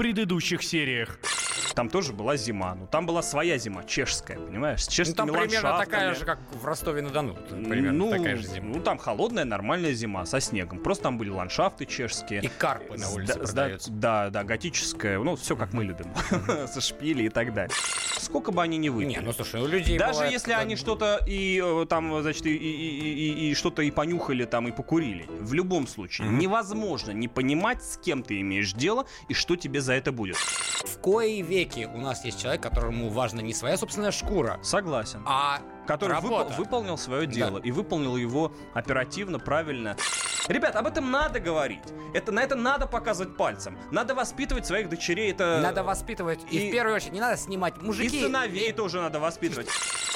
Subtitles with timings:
[0.00, 1.18] предыдущих сериях.
[1.74, 2.74] Там тоже была зима.
[2.74, 4.84] Ну, там была своя зима, чешская, понимаешь?
[4.84, 7.34] С Ну, чешскими там примерно такая же, как в Ростове-на-Дону.
[7.34, 8.74] Примерно ну, такая же зима.
[8.74, 10.78] Ну, там холодная, нормальная зима со снегом.
[10.80, 12.42] Просто там были ландшафты чешские.
[12.42, 13.90] И карпы на улице да, продаются.
[13.90, 15.18] Да, да, готическая.
[15.18, 16.06] Ну, все как мы любим.
[16.66, 17.74] Со шпили и так далее.
[18.18, 19.08] Сколько бы они ни выпили.
[19.14, 22.44] Не, ну слушай, у людей Даже бывает, если как они что-то и э, там, значит,
[22.46, 27.12] и, и- и- и- и что-то и понюхали там и покурили, в любом случае невозможно
[27.12, 30.36] не понимать, с кем ты имеешь дело и что тебе за это будет.
[30.36, 35.22] В кои веки у нас есть человек, которому важна не своя собственная шкура, Согласен.
[35.26, 36.54] а который выпол- работа.
[36.56, 39.96] выполнил свое дело и выполнил его оперативно, правильно.
[40.48, 41.80] Ребят, об этом надо говорить.
[42.12, 43.78] Это, на это надо показывать пальцем.
[43.92, 45.30] Надо воспитывать своих дочерей.
[45.30, 45.60] Это...
[45.62, 46.40] Надо воспитывать.
[46.50, 48.20] И, и- в первую очередь не надо снимать И мужики.
[48.20, 49.68] сыновей тоже надо воспитывать.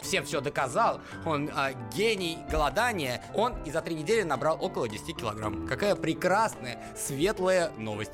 [0.03, 1.01] Всем все доказал.
[1.25, 3.23] Он а, гений голодания.
[3.35, 5.67] Он и за три недели набрал около 10 килограмм.
[5.69, 8.13] Какая прекрасная, светлая новость.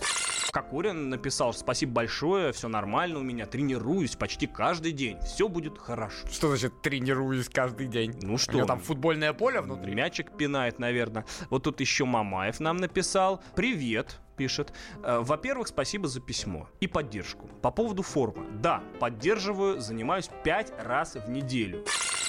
[0.53, 6.27] Кокорин написал, спасибо большое, все нормально у меня, тренируюсь почти каждый день, все будет хорошо.
[6.27, 8.19] Что значит тренируюсь каждый день?
[8.23, 8.53] Ну У что?
[8.57, 9.95] него там футбольное поле внутри.
[9.95, 11.25] Мячик пинает, наверное.
[11.49, 13.43] Вот тут еще Мамаев нам написал.
[13.57, 14.73] Привет, пишет.
[15.03, 17.49] «Э, Во-первых, спасибо за письмо и поддержку.
[17.63, 18.47] По поводу формы.
[18.61, 21.85] Да, поддерживаю, занимаюсь пять раз в неделю.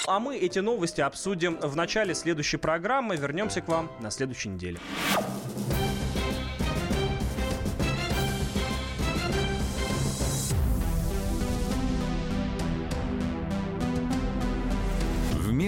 [0.08, 3.16] А мы эти новости обсудим в начале следующей программы.
[3.18, 4.80] Вернемся к вам на следующей неделе.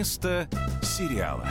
[0.03, 0.49] Вместо
[0.81, 1.47] сериала.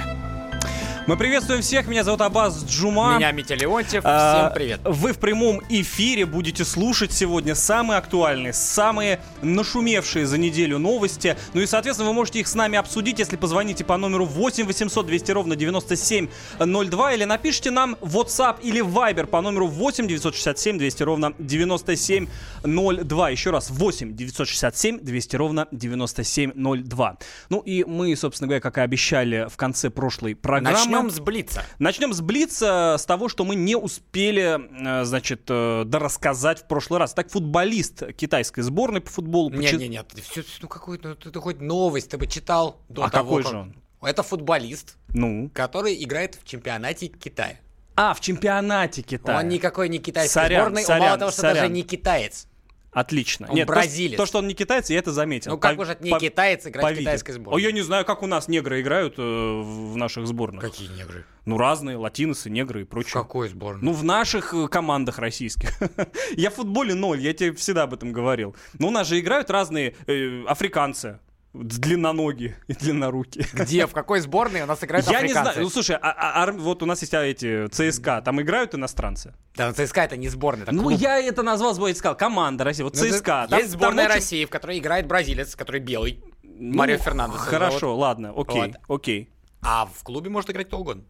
[1.08, 1.88] Мы приветствуем всех.
[1.88, 3.16] Меня зовут Абаз Джума.
[3.16, 4.02] Меня Митя Леонтьев.
[4.04, 4.80] А, Всем привет.
[4.84, 11.36] Вы в прямом эфире будете слушать сегодня самые актуальные, самые нашумевшие за неделю новости.
[11.54, 15.04] Ну и, соответственно, вы можете их с нами обсудить, если позвоните по номеру 8 800
[15.06, 21.32] 200 ровно 9702 или напишите нам WhatsApp или Viber по номеру 8 967 200 ровно
[21.40, 23.30] 9702.
[23.30, 27.16] Еще раз, 8 967 200 ровно 9702.
[27.48, 30.91] Ну и мы, собственно говоря, как и обещали в конце прошлой программы...
[30.92, 31.64] Начнем с Блица.
[31.78, 37.00] Начнем с Блица, с того, что мы не успели, э, значит, э, дорассказать в прошлый
[37.00, 37.14] раз.
[37.14, 39.50] Так, футболист китайской сборной по футболу...
[39.50, 40.24] Нет, почи- нет, нет.
[40.24, 43.42] Все, ну какой ну, ты, ты хоть новость ты бы читал до А того, какой
[43.42, 43.74] как- же он?
[44.02, 45.50] Это футболист, Ну?
[45.54, 47.58] который играет в чемпионате Китая.
[47.94, 49.38] А, в чемпионате Китая.
[49.38, 51.56] Он никакой не китайский Сорян, сборной, он сорян, мало того, что сорян.
[51.56, 52.46] даже не китаец.
[52.92, 53.46] Отлично.
[53.48, 54.18] Он Нет, то, бразилец.
[54.18, 55.52] То, что он не китаец, я это заметил.
[55.52, 57.62] Ну как По- может не по- китаец играть по в китайской О, сборной?
[57.62, 60.60] я не знаю, как у нас негры играют э, в наших сборных.
[60.60, 61.24] Какие негры?
[61.46, 63.14] Ну, разные, латиносы, негры и В прочее.
[63.14, 63.82] какой сборной?
[63.82, 65.70] Ну, в наших э, командах российских.
[66.36, 68.54] я в футболе ноль, я тебе всегда об этом говорил.
[68.78, 71.18] Но у нас же играют разные э, африканцы.
[71.54, 73.46] Длинноногие и длиннорукие.
[73.52, 73.86] Где?
[73.86, 75.52] В какой сборной у нас играют Я не африканцы?
[75.52, 75.62] знаю.
[75.64, 79.34] Ну, слушай, а- а- ар- вот у нас есть а, эти ЦСКА, там играют иностранцы.
[79.54, 80.98] Да, ну, ЦСКА это не сборная, это Ну, клуб.
[80.98, 82.82] я это назвал, сбой, сказал, команда России.
[82.82, 83.46] Вот Ну, ЦСКА.
[83.50, 86.22] там- Есть сборная там очень- России, в которой играет бразилец, который белый.
[86.42, 87.38] Ну, Марио Фернандес.
[87.40, 87.98] Хорошо, зовут.
[88.00, 88.96] ладно, окей, Вот.
[89.00, 89.28] окей.
[89.60, 91.04] А в клубе может играть кто угодно.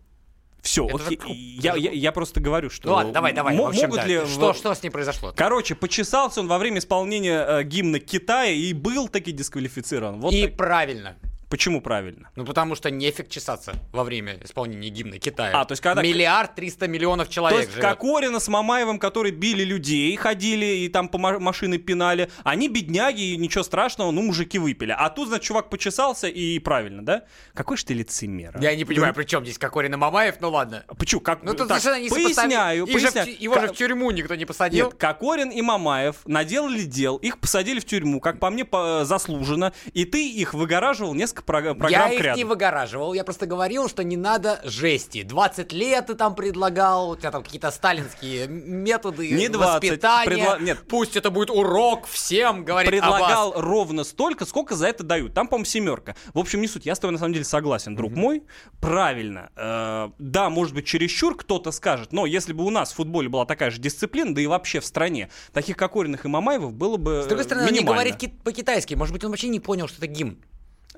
[0.62, 1.59] Все, Это окей.
[1.61, 2.00] Я, же я, клуб.
[2.00, 2.89] я просто говорю, что...
[2.89, 3.56] Ну ладно, давай, давай.
[3.56, 4.06] в общем, могут да.
[4.06, 4.21] ли...
[4.27, 5.33] Что, что с ней произошло?
[5.37, 10.21] Короче, почесался он во время исполнения э, гимна Китая и был таки дисквалифицирован.
[10.21, 10.56] Вот И так.
[10.56, 11.17] правильно.
[11.52, 12.30] Почему правильно?
[12.34, 15.50] Ну, потому что нефиг чесаться во время исполнения гимна Китая.
[15.60, 17.84] А, то есть когда- Миллиард триста миллионов То человек есть живет.
[17.86, 23.32] Кокорина с Мамаевым, которые били людей, ходили и там по ма- машины пинали, они бедняги,
[23.34, 24.94] и ничего страшного, ну, мужики выпили.
[24.96, 27.24] А тут, значит, чувак почесался и правильно, да?
[27.52, 28.52] Какой ж ты лицемер.
[28.56, 28.62] а?
[28.62, 30.84] Я не понимаю, при чем здесь Кокорин и Мамаев, ну ладно.
[30.98, 31.20] Почему?
[31.20, 31.42] Как...
[31.42, 33.36] Ну, тут так, совершенно не Поясняю, Их же в поясняю.
[33.42, 34.86] его же Ка- в тюрьму никто не посадил.
[34.86, 39.74] Нет, Кокорин и Мамаев наделали дел, их посадили в тюрьму, как по мне, по- заслуженно,
[39.92, 42.36] и ты их выгораживал несколько прог- программ я их кряду.
[42.38, 45.22] не выгораживал, я просто говорил, что не надо жести.
[45.22, 50.26] 20 лет ты там предлагал, у тебя там какие-то сталинские методы Не 20, воспитания.
[50.31, 50.78] предла- нет.
[50.88, 53.62] Пусть это будет урок всем, говорит предлагал Аббас.
[53.62, 55.34] ровно столько, сколько за это дают.
[55.34, 56.14] Там, по-моему, семерка.
[56.34, 56.86] В общем, не суть.
[56.86, 58.42] Я с тобой на самом деле согласен, друг мой.
[58.81, 59.50] Правильно.
[59.56, 63.47] Э, да, может быть, чересчур кто-то скажет, но если бы у нас в футболе была
[63.47, 67.26] такая же дисциплина, да и вообще в стране, таких Кокориных и Мамаевых было бы С
[67.26, 68.02] другой стороны, он не минимально.
[68.02, 68.94] говорит ки- по-китайски.
[68.94, 70.37] Может быть, он вообще не понял, что это гимн.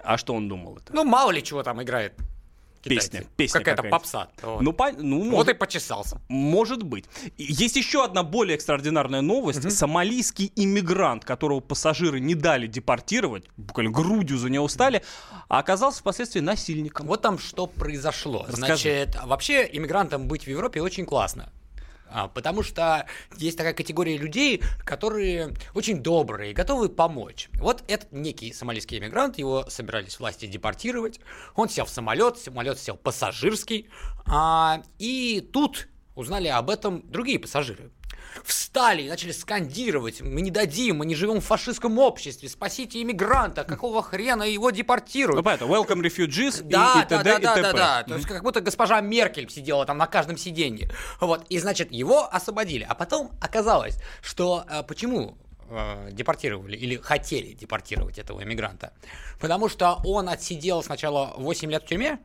[0.03, 0.93] А что он думал это?
[0.95, 2.15] Ну, мало ли чего там играет.
[2.83, 3.11] китайцы.
[3.11, 3.97] Песня, песня Какая-то какая-то.
[3.97, 4.29] попса.
[4.43, 4.61] Вот.
[4.61, 6.21] Ну, по- ну, вот может, и почесался.
[6.29, 7.07] может быть.
[7.39, 9.71] Есть еще одна более экстраординарная новость.
[9.73, 15.03] Сомалийский иммигрант, которого пассажиры не дали депортировать, буквально грудью за него стали,
[15.49, 17.07] а оказался впоследствии насильником.
[17.07, 18.45] Вот там что произошло.
[18.49, 19.07] Расскажи.
[19.07, 21.51] Значит, вообще иммигрантам быть в Европе очень классно.
[22.15, 23.07] А, потому что
[23.37, 27.49] есть такая категория людей, которые очень добрые, готовы помочь.
[27.55, 31.19] Вот этот некий сомалийский иммигрант, его собирались власти депортировать.
[31.57, 33.89] Он сел в самолет, самолет сел пассажирский.
[34.27, 37.91] а, и тут узнали об этом другие пассажиры.
[38.43, 43.65] Встали и начали скандировать, мы не дадим, мы не живем в фашистском обществе, спасите иммигранта,
[43.65, 45.37] какого хрена его депортируют.
[45.37, 47.25] Ну, понятно, welcome refugees Да, и, и да, т.д.
[47.25, 48.03] да, и да, да, да.
[48.03, 50.91] То есть как будто госпожа Меркель сидела там на каждом сиденье.
[51.21, 51.45] Вот.
[51.49, 52.87] И значит, его освободили.
[52.89, 55.37] А потом оказалось, что а, почему
[55.69, 58.93] э, депортировали или хотели депортировать этого иммигранта?
[59.41, 62.19] Потому что он отсидел сначала 8 лет в тюрьме,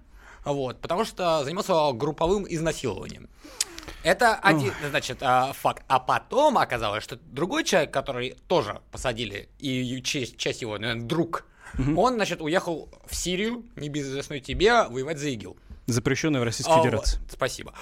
[0.46, 3.30] вот, потому что занимался групповым изнасилованием.
[4.04, 5.84] Это один, значит, а, факт.
[5.88, 11.46] А потом оказалось, что другой человек, который тоже посадили, и часть, часть его, наверное, друг,
[11.96, 15.58] он, значит, уехал в Сирию, небезызвестную тебе, воевать за ИГИЛ.
[15.86, 17.20] Запрещенный в Российской А, Федерации.
[17.32, 17.74] Спасибо.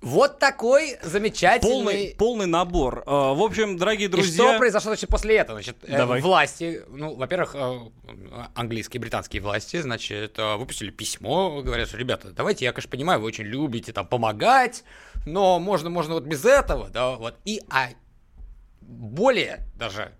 [0.00, 1.70] Вот такой замечательный...
[1.70, 3.02] Полный, полный набор.
[3.04, 4.50] Э, В общем, дорогие И друзья...
[4.50, 5.60] что произошло значит, после этого?
[5.60, 6.20] Значит, э, Давай.
[6.20, 7.78] власти, ну, во-первых, э,
[8.54, 13.44] английские, британские власти, значит, выпустили письмо, говорят, что, ребята, давайте, я, конечно, понимаю, вы очень
[13.44, 14.84] любите там помогать,
[15.26, 17.34] но можно, можно вот без этого, да, вот.
[17.44, 17.88] И, а
[18.80, 20.12] более даже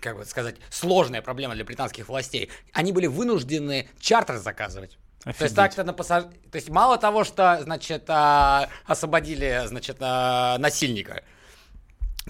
[0.00, 2.50] как бы сказать, сложная проблема для британских властей.
[2.72, 4.98] Они были вынуждены чартер заказывать.
[5.24, 5.56] То есть Офигеть.
[5.56, 6.24] так-то на пассаж...
[6.50, 11.22] То есть мало того, что, значит, а, освободили, значит, а, насильника,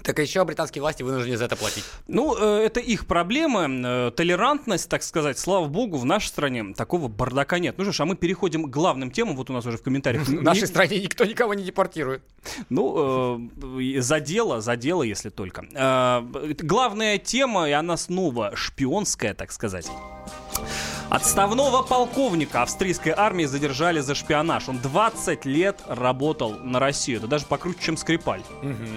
[0.01, 1.83] так еще британские власти вынуждены за это платить.
[2.07, 3.81] Ну, э, это их проблемы.
[3.85, 7.75] Э, Толерантность, так сказать, слава богу, в нашей стране такого бардака нет.
[7.77, 9.35] Ну что ж, а мы переходим к главным темам.
[9.35, 10.27] Вот у нас уже в комментариях.
[10.27, 12.23] В нашей стране никто никого не депортирует.
[12.69, 13.39] Ну,
[13.79, 15.63] э, за дело, за дело, если только.
[16.59, 19.87] Главная тема, и она снова шпионская, так сказать.
[21.13, 24.67] Отставного полковника австрийской армии задержали за шпионаж.
[24.67, 27.19] Он 20 лет работал на Россию.
[27.19, 28.41] Это даже покруче, чем Скрипаль,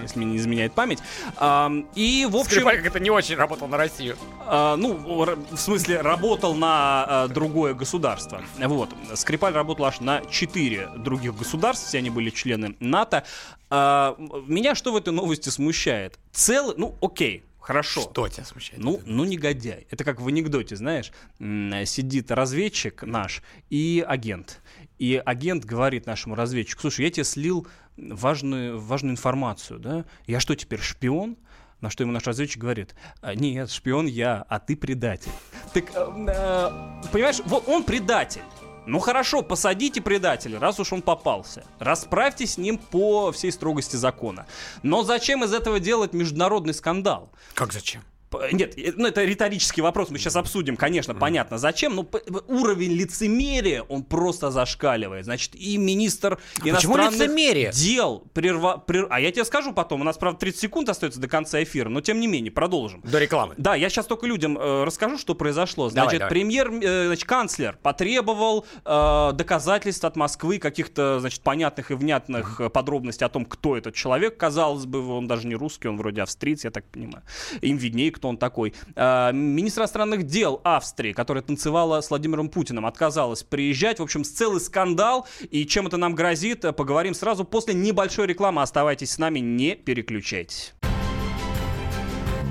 [0.01, 0.99] если мне не изменяет память.
[1.37, 2.53] А, И, в общем...
[2.53, 4.17] Скрипаль как это не очень работал на Россию.
[4.47, 8.41] А, ну, в смысле, работал на а, другое государство.
[8.57, 8.89] Вот.
[9.13, 13.25] Скрипаль работал аж на четыре других государств, все они были члены НАТО.
[13.69, 14.17] А,
[14.47, 16.19] меня что в этой новости смущает?
[16.33, 18.03] Целый, ну, окей, хорошо.
[18.03, 18.83] Что тебя смущает?
[18.83, 19.87] Ну, ну, негодяй.
[19.91, 24.63] Это как в анекдоте, знаешь, сидит разведчик наш и агент.
[24.99, 27.67] И агент говорит нашему разведчику, слушай, я тебе слил
[27.97, 30.05] важную, важную информацию, да?
[30.27, 31.37] Я что, теперь шпион?
[31.81, 35.31] На что ему наш разведчик говорит, «А, нет, шпион я, а ты предатель.
[35.75, 38.41] Так, э, э, понимаешь, вот он предатель.
[38.87, 41.65] Ну хорошо, посадите предателя, раз уж он попался.
[41.79, 44.47] Расправьте с ним по всей строгости закона.
[44.83, 47.31] Но зачем из этого делать международный скандал?
[47.55, 48.03] Как зачем?
[48.53, 52.07] Нет, э, ну это риторический вопрос, мы сейчас обсудим, конечно, понятно, зачем, но
[52.49, 55.25] уровень лицемерия, он просто зашкаливает.
[55.25, 57.71] Значит, и министр почему иностранных лицемерие?
[57.73, 58.83] дел прерва...
[58.87, 61.89] прер- А я тебе скажу потом, у нас, правда, 30 секунд остается до конца эфира,
[61.89, 63.01] но тем не менее, продолжим.
[63.03, 63.55] До рекламы.
[63.57, 65.89] Да, я сейчас только людям э, расскажу, что произошло.
[65.91, 66.31] Давай, Значит, давай.
[66.31, 72.71] премьер, э, значит, канцлер потребовал э, доказательств от Москвы, каких-то, значит, понятных и внятных э,
[72.71, 74.37] подробностей о том, кто этот человек.
[74.37, 77.23] Казалось бы, он даже не русский, он вроде австриец, я так понимаю.
[77.61, 78.75] Им виднее, кто он такой.
[78.95, 84.01] Э, министр иностранных дел Австрии, которая танцевала с Владимиром Путиным, отказалась приезжать.
[84.01, 85.27] В общем, целый скандал.
[85.51, 88.63] И чем это нам грозит, поговорим сразу после небольшой рекламы.
[88.63, 90.75] Оставайтесь с нами, не переключайтесь.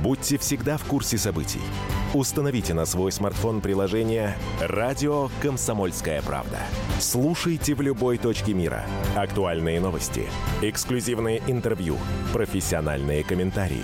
[0.02, 1.62] Будьте всегда в курсе событий.
[2.14, 6.60] Установите на свой смартфон приложение «Радио Комсомольская правда».
[7.00, 8.86] Слушайте в любой точке мира.
[9.16, 10.24] Актуальные новости,
[10.62, 11.98] эксклюзивные интервью,
[12.32, 13.84] профессиональные комментарии.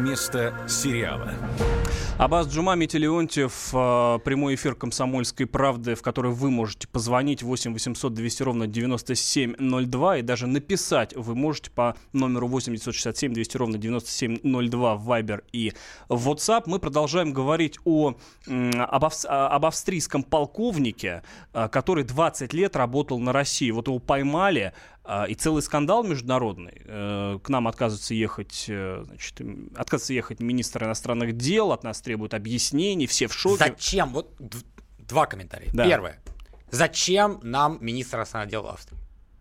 [0.00, 1.34] Вместо сериала.
[2.16, 7.74] Абаз Джума, Митя Леонтьев, э, прямой эфир «Комсомольской правды», в который вы можете позвонить 8
[7.74, 13.76] 800 200 ровно 9702 и даже написать вы можете по номеру 8 967 200 ровно
[13.76, 15.74] 9702 в Viber и
[16.08, 16.62] в WhatsApp.
[16.64, 18.14] Мы продолжаем говорить о,
[18.46, 23.70] об, об австрийском полковнике, э, который 20 лет работал на России.
[23.70, 24.72] Вот его поймали,
[25.28, 26.82] и целый скандал международный.
[26.84, 29.40] Э, К нам отказывается ехать, э, значит,
[29.74, 33.56] отказывается ехать министр иностранных дел, от нас требуют объяснений, все в шоке.
[33.58, 34.12] Зачем?
[34.12, 34.34] Вот
[34.98, 35.70] два комментария.
[35.72, 35.84] Да.
[35.84, 36.20] Первое.
[36.70, 38.99] Зачем нам министр иностранных дел Австрии?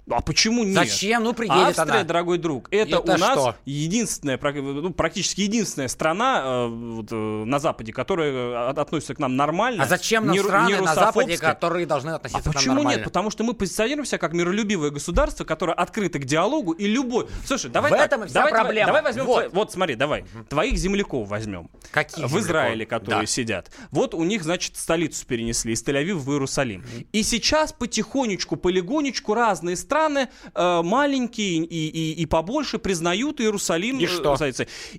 [0.09, 0.75] А почему нет?
[0.75, 1.23] Зачем?
[1.23, 2.03] Ну, приедет Австрия, она.
[2.03, 3.55] дорогой друг, это, Это у нас что?
[3.65, 9.19] единственная, ну, практически единственная страна э, вот, э, на Западе, которая э, от- относится к
[9.19, 9.83] нам нормально.
[9.83, 12.53] А зачем нам не ру- не страны на Западе, которые должны А относиться к нам
[12.53, 12.97] почему нормально?
[12.97, 13.05] нет?
[13.05, 17.27] Потому что мы позиционируемся как миролюбивое государство, которое открыто к диалогу и любой.
[17.45, 18.87] Слушай, давай В так, этом и вся давай, давай- проблема.
[18.87, 19.25] Давай, возьмем.
[19.25, 19.35] Вот.
[19.43, 20.25] твои- вот смотри, давай.
[20.49, 21.69] Твоих земляков возьмем.
[21.91, 22.39] Каких В земляков?
[22.41, 23.25] Израиле, которые Да.
[23.27, 23.71] сидят.
[23.91, 26.83] Вот у них, значит, столицу перенесли из Тель-Авива в Иерусалим.
[27.11, 33.99] И сейчас потихонечку, полигонечку разные страны страны э, маленькие и, и, и побольше признают Иерусалим.
[33.99, 34.35] И что?
[34.39, 34.51] э,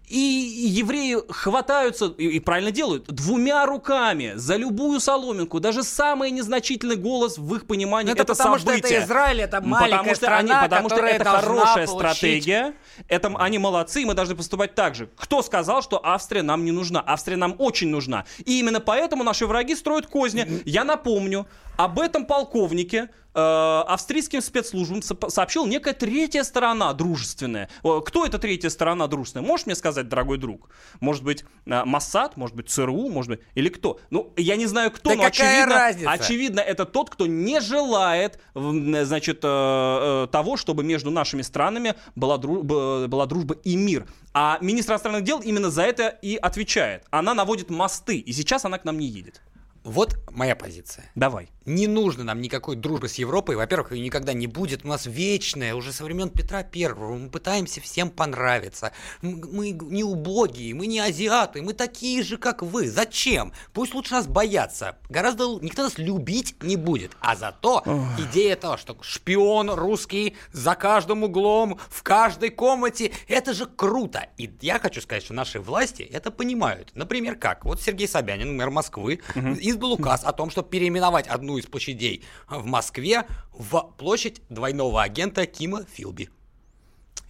[0.08, 5.60] И, и евреи хватаются, и, и правильно делают, двумя руками за любую соломинку.
[5.60, 8.98] Даже самый незначительный голос в их понимании Ну, это это потому, что событие.
[8.98, 12.74] это Израиль, это маленькая потому что страна, они, потому что это хорошая получить- стратегия.
[13.08, 15.08] Это они молодцы, и мы должны поступать так же.
[15.16, 17.02] Кто сказал, что Австрия нам не нужна?
[17.06, 18.24] Австрия нам очень нужна.
[18.44, 20.46] И именно поэтому наши враги строят козни.
[20.66, 21.46] Я напомню,
[21.84, 27.70] об этом полковнике э, австрийским спецслужбам сообщил некая третья сторона дружественная.
[28.04, 29.46] Кто эта третья сторона дружественная?
[29.46, 30.68] Можешь мне сказать, дорогой друг?
[31.00, 33.98] Может быть, э, Моссад, может быть, ЦРУ, может быть, или кто?
[34.10, 36.10] Ну, я не знаю, кто, Да но очевидно, разница?
[36.10, 42.36] очевидно, это тот, кто не желает, значит, э, э, того, чтобы между нашими странами была,
[42.36, 44.06] дру- была дружба и мир.
[44.34, 47.04] А министр иностранных дел именно за это и отвечает.
[47.10, 49.40] Она наводит мосты, и сейчас она к нам не едет.
[49.82, 51.10] Вот моя позиция.
[51.14, 51.48] Давай.
[51.70, 53.54] Не нужно нам никакой дружбы с Европой.
[53.54, 54.84] Во-первых, ее никогда не будет.
[54.84, 57.16] У нас вечная, уже со времен Петра Первого.
[57.16, 58.90] Мы пытаемся всем понравиться.
[59.22, 62.90] Мы не убогие, мы не азиаты, мы такие же, как вы.
[62.90, 63.52] Зачем?
[63.72, 64.98] Пусть лучше нас боятся.
[65.08, 67.12] Гораздо никто нас любить не будет.
[67.20, 67.84] А зато
[68.18, 74.26] идея того, что шпион русский за каждым углом, в каждой комнате, это же круто.
[74.38, 76.90] И я хочу сказать, что наши власти это понимают.
[76.94, 77.64] Например, как?
[77.64, 82.66] Вот Сергей Собянин, мэр Москвы, издал указ о том, чтобы переименовать одну из площадей в
[82.66, 86.30] Москве в площадь двойного агента Кима Филби.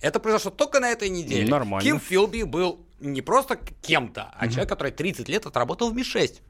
[0.00, 1.49] Это произошло только на этой неделе.
[1.49, 1.84] Нормально.
[1.84, 6.40] Ким Филби был не просто кем-то, а человек, который 30 лет отработал в Ми-6.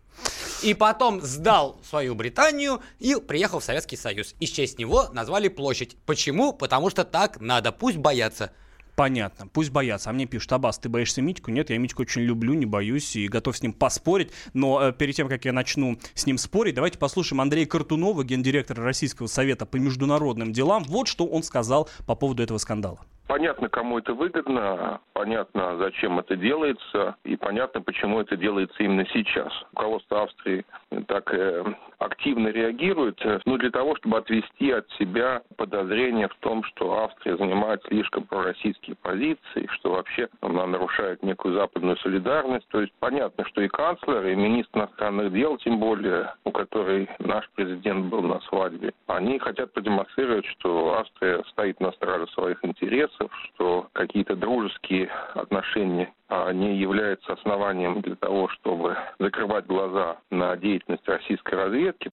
[0.62, 4.34] И потом сдал свою Британию и приехал в Советский Союз.
[4.40, 5.96] И в честь него назвали площадь.
[6.04, 6.52] Почему?
[6.52, 7.72] Потому что так надо.
[7.72, 8.52] Пусть боятся.
[9.00, 10.10] Понятно, пусть боятся.
[10.10, 11.50] А мне пишут, Аббас, ты боишься Митьку?
[11.50, 14.30] Нет, я Митьку очень люблю, не боюсь и готов с ним поспорить.
[14.52, 18.84] Но э, перед тем, как я начну с ним спорить, давайте послушаем Андрея Картунова, гендиректора
[18.84, 20.84] Российского совета по международным делам.
[20.84, 22.98] Вот что он сказал по поводу этого скандала.
[23.30, 29.52] Понятно, кому это выгодно, понятно, зачем это делается, и понятно, почему это делается именно сейчас.
[29.72, 30.64] Руководство Австрии
[31.06, 31.64] так э,
[31.98, 37.36] активно реагирует, э, ну, для того, чтобы отвести от себя подозрение в том, что Австрия
[37.36, 42.66] занимает слишком пророссийские позиции, что вообще она нарушает некую западную солидарность.
[42.70, 47.48] То есть понятно, что и канцлер, и министр иностранных дел, тем более, у которой наш
[47.54, 53.88] президент был на свадьбе, они хотят продемонстрировать, что Австрия стоит на страже своих интересов, что
[53.92, 61.54] какие-то дружеские отношения а, не являются основанием для того, чтобы закрывать глаза на деятельность российской
[61.54, 62.10] разведки.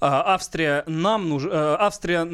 [0.00, 1.76] А, Австрия нам нужна...
[1.76, 2.26] Австрия...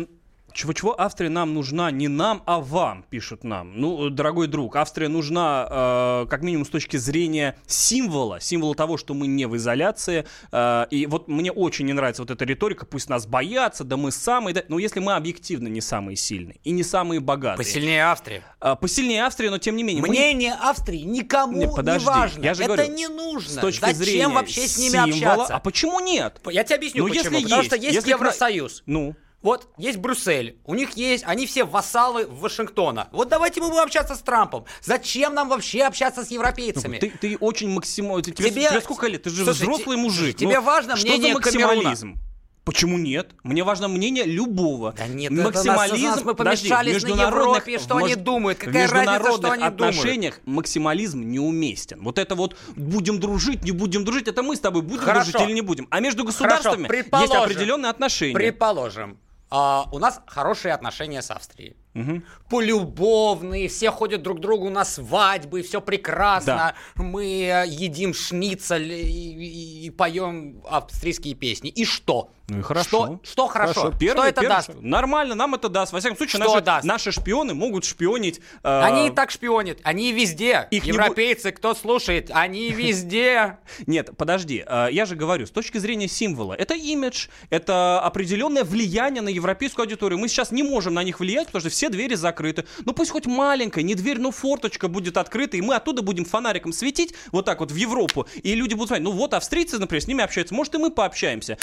[0.58, 1.00] Чего-чего?
[1.00, 3.80] Австрия нам нужна не нам, а вам, пишут нам.
[3.80, 9.14] Ну, дорогой друг, Австрия нужна э, как минимум с точки зрения символа, символа того, что
[9.14, 10.26] мы не в изоляции.
[10.50, 14.10] Э, и вот мне очень не нравится вот эта риторика, пусть нас боятся, да мы
[14.10, 14.52] самые...
[14.52, 14.64] Да...
[14.68, 17.58] Но если мы объективно не самые сильные и не самые богатые...
[17.64, 18.42] Посильнее Австрии.
[18.60, 20.02] э, посильнее Австрии, но тем не менее...
[20.02, 22.42] мы не- Мнение Австрии никому Не, не, подожди, важно.
[22.42, 23.48] я же это говорю, не нужно.
[23.48, 25.54] С точки Зачем зрения вообще с ними символа- общаться?
[25.54, 26.40] А почему нет?
[26.50, 27.36] Я тебе объясню, Ну, почему.
[27.36, 28.82] если Потому есть, что есть если Евросоюз.
[28.86, 29.14] Ну,
[29.48, 33.08] Вот есть Брюссель, у них есть, они все вассалы Вашингтона.
[33.12, 34.66] Вот давайте мы будем общаться с Трампом.
[34.82, 36.98] Зачем нам вообще общаться с европейцами?
[36.98, 38.22] Ты, ты очень максимально...
[38.24, 39.22] Тебе, Тебе- сколько лет?
[39.22, 40.36] Ты же Слушай, взрослый те- мужик.
[40.36, 42.18] тебе Ну, важно что мнение за максимализм?
[42.66, 43.30] Почему нет?
[43.42, 44.92] Мне важно мнение любого.
[44.92, 46.04] Да нет, максимализм.
[46.04, 48.58] нас- нас мы подожди, помешались в на Европе, что в они думают.
[48.58, 49.72] в Какая разница, что они думают?
[49.72, 52.02] отношениях максимализм неуместен.
[52.02, 55.32] Вот это вот будем дружить, не будем дружить, это мы с тобой будем Хорошо.
[55.32, 55.88] дружить или не будем.
[55.90, 58.34] А между государствами есть определенные отношения.
[58.34, 59.16] Предположим,
[59.50, 61.76] а, у нас хорошие отношения с Австрией.
[61.94, 62.24] Мгм.
[62.50, 66.74] Полюбовные, все ходят друг к другу на свадьбы, все прекрасно.
[66.96, 71.70] Мы э, едим шницель и, и- и поем австрийские песни.
[71.70, 72.30] И что?
[72.48, 72.88] Ну и хорошо.
[72.88, 73.92] Что, что хорошо?
[73.98, 74.70] Первый- что это первый даст?
[74.80, 75.92] Нормально, нам это даст.
[75.92, 76.84] Во всяком случае, Что наши, даст?
[76.86, 78.40] наши шпионы могут шпионить.
[78.62, 80.66] э, Они и так шпионят, они везде.
[80.70, 83.58] Их не Европейцы, кто слушает, они везде.
[83.86, 89.20] Нет, подожди, э, я же говорю, с точки зрения символа, это имидж, это определенное влияние
[89.22, 90.18] на европейскую аудиторию.
[90.18, 92.64] Мы сейчас не можем на них влиять, потому что все двери закрыты.
[92.86, 96.72] Ну пусть хоть маленькая, не дверь, но форточка будет открыта, и мы оттуда будем фонариком
[96.72, 100.06] светить вот так вот в Европу, и люди будут смотреть, ну вот австрийцы, например, с
[100.06, 101.58] ними общаются, может и мы пообщаемся.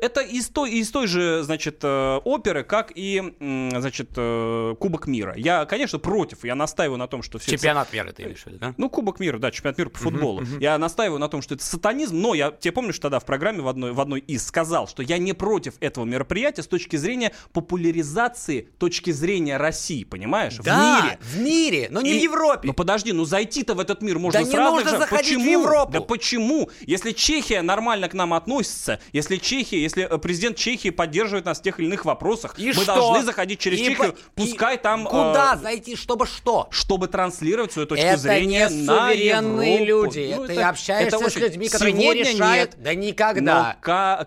[0.00, 5.34] Это из той, из той же, значит, э, оперы, как и, значит, э, Кубок мира.
[5.36, 8.46] Я, конечно, против, я настаиваю на том, что все это Чемпионат мира ты имеешь в
[8.46, 8.74] виду, да?
[8.76, 10.42] ну, Кубок мира, да, чемпионат мира по футболу.
[10.60, 13.68] Я настаиваю на том, что это сатанизм, но я тебе помнишь тогда в программе в
[13.68, 18.68] одной, в одной из сказал, что я не против этого мероприятия с точки зрения популяризации
[18.78, 20.54] точки зрения России, понимаешь?
[20.58, 21.18] в мире.
[21.20, 22.66] в мире, но не И- в Европе.
[22.68, 25.36] Ну подожди, ну зайти-то в этот мир можно Да с не нужно же- заходить в
[25.36, 25.50] почему?
[25.62, 25.92] Европу.
[25.92, 26.70] Да почему?
[26.80, 31.58] Если Чехия нормально к нам относится, если Чехия Чехии, если э, президент Чехии поддерживает нас
[31.58, 32.86] в тех или иных вопросах, И мы что?
[32.86, 35.06] должны заходить через И Чехию, по- пускай и там...
[35.06, 36.68] э, Куда зайти, чтобы что?
[36.70, 40.34] чтобы транслировать свою точку Это зрения не на суверенные люди.
[40.36, 42.70] Ну, это, и общаешься это с очень- людьми, которые не Сегодня решают.
[42.76, 42.82] нет.
[42.82, 43.76] Да никогда.
[43.76, 44.26] Но ка-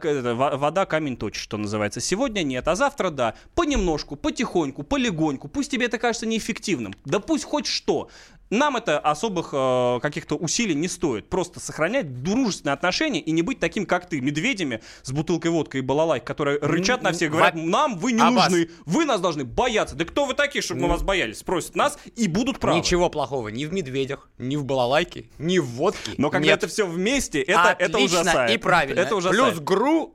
[0.57, 1.99] вода камень точит, что называется.
[1.99, 3.35] Сегодня нет, а завтра да.
[3.55, 5.47] Понемножку, потихоньку, полегоньку.
[5.47, 6.93] Пусть тебе это кажется неэффективным.
[7.05, 8.09] Да пусть хоть что.
[8.49, 11.27] Нам это особых э, каких-то усилий не стоит.
[11.29, 15.81] Просто сохранять дружественные отношения и не быть таким, как ты, медведями с бутылкой водки и
[15.81, 18.49] балалайк, которые рычат на всех, говорят, Во- нам вы не Аббас.
[18.49, 19.95] нужны, вы нас должны бояться.
[19.95, 21.39] Да кто вы такие, чтобы мы вас боялись?
[21.39, 22.77] Спросят нас и будут правы.
[22.79, 26.11] Ничего плохого ни в медведях, ни в балалайке, ни в водке.
[26.17, 26.57] Но когда Нет.
[26.59, 28.51] это все вместе, это, это Отлично ужасает.
[28.51, 28.99] и правильно.
[28.99, 29.55] Это ужасает.
[29.55, 30.13] Плюс ГРУ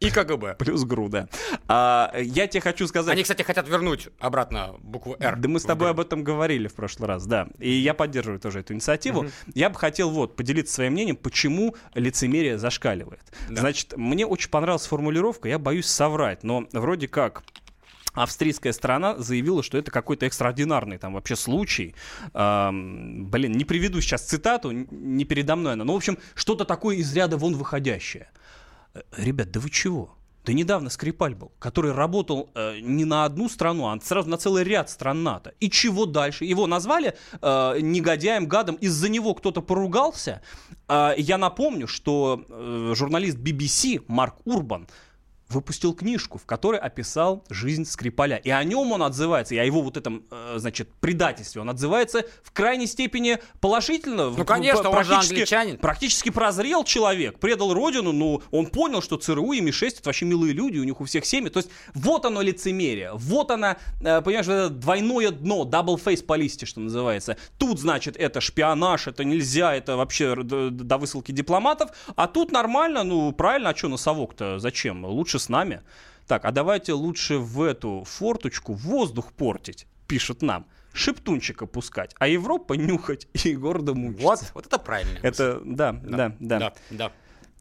[0.00, 0.56] и КГБ.
[0.58, 1.28] Плюс ГРУ, да.
[1.66, 3.12] А, я тебе хочу сказать...
[3.12, 5.36] Они, кстати, хотят вернуть обратно букву «Р».
[5.36, 7.48] Да мы с тобой об этом говорили в прошлый раз, да.
[7.58, 9.26] И я поддерживаю тоже эту инициативу.
[9.54, 13.22] Я бы хотел вот поделиться своим мнением, почему лицемерие зашкаливает.
[13.48, 17.42] Значит, мне очень понравилась формулировка, я боюсь соврать, но вроде как
[18.14, 21.94] австрийская сторона заявила, что это какой-то экстраординарный там вообще случай.
[22.32, 25.84] Ам, блин, не приведу сейчас цитату, не передо мной она.
[25.84, 28.28] Ну, в общем, что-то такое из ряда вон выходящее.
[28.98, 30.14] Э, Ребят, да вы чего?
[30.44, 34.64] Да недавно Скрипаль был, который работал э, не на одну страну, а сразу на целый
[34.64, 35.52] ряд стран НАТО.
[35.60, 36.46] И чего дальше?
[36.46, 38.76] Его назвали э, негодяем, гадом.
[38.76, 40.40] Из-за него кто-то поругался.
[40.86, 44.88] А, я напомню, что э, журналист BBC Марк Урбан
[45.48, 48.36] выпустил книжку, в которой описал жизнь Скрипаля.
[48.36, 52.24] И о нем он отзывается, и о его вот этом, э, значит, предательстве, он отзывается
[52.42, 54.30] в крайней степени положительно.
[54.30, 55.78] Ну, конечно, он же англичанин.
[55.78, 60.52] Практически прозрел человек, предал родину, но он понял, что ЦРУ и МИ-6 это вообще милые
[60.52, 61.48] люди, у них у всех семьи.
[61.48, 66.24] То есть вот оно лицемерие, вот оно, э, понимаешь, вот это двойное дно, double face
[66.24, 67.38] policy, что называется.
[67.56, 73.02] Тут, значит, это шпионаж, это нельзя, это вообще до, до высылки дипломатов, а тут нормально,
[73.02, 75.04] ну, правильно, а что носовок-то, зачем?
[75.04, 75.82] Лучше с нами.
[76.26, 80.66] Так, а давайте лучше в эту форточку воздух портить, пишут нам.
[80.92, 84.24] Шептунчика пускать, а Европа нюхать и гордо мучиться.
[84.26, 85.18] Вот, вот это правильно.
[85.22, 86.58] Это, да, да, да.
[86.58, 87.12] да, да.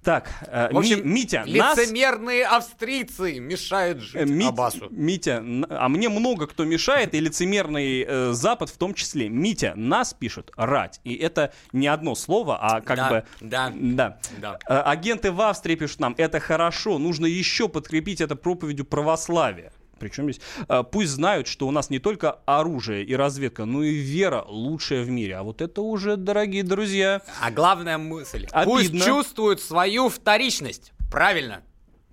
[0.07, 1.77] Так, э, В общем, Ми- Митя, нас...
[1.77, 4.87] лицемерные австрийцы мешают э, жить Мит- Аббасу.
[4.89, 9.27] Митя, а мне много кто мешает, и лицемерный э, Запад в том числе.
[9.27, 11.01] Митя, нас пишут рать.
[11.03, 13.23] И это не одно слово, а как Да, бы...
[13.41, 14.17] да, Да.
[14.37, 14.59] да.
[14.69, 19.73] Э, Агенты в Австрии пишут нам, это хорошо, нужно еще подкрепить это проповедью православия.
[19.99, 23.93] Причем здесь э, пусть знают, что у нас не только оружие и разведка, но и
[23.95, 25.35] вера лучшая в мире.
[25.37, 28.47] А вот это уже, дорогие друзья, А главная мысль.
[28.51, 28.63] Обидно.
[28.73, 30.93] Пусть чувствуют свою вторичность.
[31.11, 31.61] Правильно.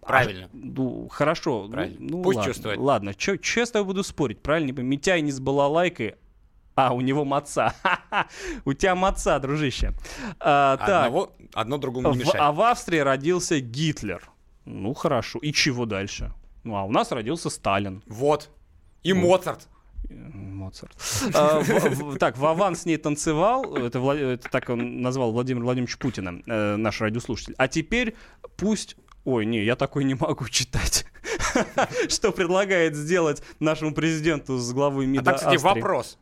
[0.01, 0.49] Правильно.
[0.53, 1.64] Ну, хорошо.
[1.66, 1.97] ну, Правильно.
[1.99, 2.79] Ну, Пусть ладно, чувствует.
[2.79, 4.40] Ладно, что я с тобой буду спорить?
[4.42, 4.79] Правильно.
[4.83, 6.16] Митяй не с балалайкой,
[6.75, 7.75] а у него маца.
[8.64, 9.92] У тебя маца, дружище.
[10.40, 12.37] А, так, Одного, одно другому не в- мешает.
[12.40, 14.29] а в Австрии родился Гитлер.
[14.66, 15.38] Ну, хорошо.
[15.38, 16.33] И чего дальше?
[16.64, 18.03] Ну, а у нас родился Сталин.
[18.07, 18.50] Вот.
[19.03, 19.68] И Моцарт.
[20.11, 20.92] Моцарт.
[21.35, 23.74] А, в- в- Так, Вован с ней танцевал.
[23.77, 27.55] Это, Вла- это так он назвал Владимир Владимирович Путина, э, наш радиослушатель.
[27.59, 28.14] А теперь
[28.57, 28.96] пусть...
[29.24, 31.07] Ой, не, я такой не могу читать.
[32.09, 35.81] Что предлагает сделать нашему президенту с главой А МИДа так, кстати, Австрии.
[35.81, 36.18] вопрос.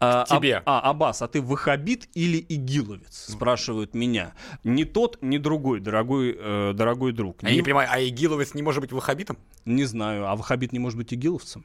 [0.00, 0.62] А, тебе.
[0.66, 3.26] А, а, Аббас, а ты ваххабит или игиловец?
[3.30, 4.32] Спрашивают меня.
[4.64, 7.42] Ни тот, ни другой, дорогой, э, дорогой друг.
[7.42, 9.38] Я Ни- не понимаю, а Игиловец не может быть ваххабитом?
[9.64, 11.64] не знаю, а ваххабит не может быть игиловцем?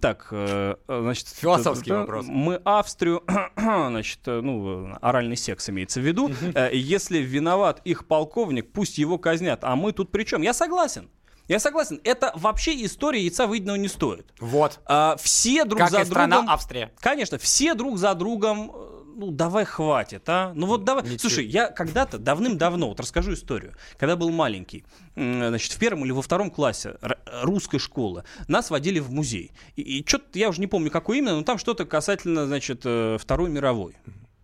[0.00, 1.28] Так, э, значит...
[1.28, 2.26] Философский т- вопрос.
[2.28, 3.22] Мы Австрию,
[3.56, 6.30] значит, э, ну, оральный секс имеется в виду.
[6.54, 9.60] Э, Если виноват их полковник, пусть его казнят.
[9.62, 10.42] А мы тут при чем?
[10.42, 11.08] Я согласен.
[11.48, 12.00] Я согласен.
[12.04, 14.26] Это вообще история яйца выеденного не стоит.
[14.40, 14.80] Вот.
[14.86, 16.54] А, все друг Как за и страна другом...
[16.54, 16.92] Австрия.
[17.00, 20.52] Конечно, все друг за другом, э, ну давай хватит, а?
[20.54, 21.04] Ну вот давай.
[21.04, 21.18] Ничего.
[21.18, 26.22] Слушай, я когда-то давным-давно, вот расскажу историю, когда был маленький, значит, в первом или во
[26.22, 26.96] втором классе
[27.42, 29.52] русской школы нас водили в музей.
[29.76, 33.50] И, что-то, я уже не помню, какой именно, но там что-то касательно, значит, э, Второй
[33.50, 33.96] мировой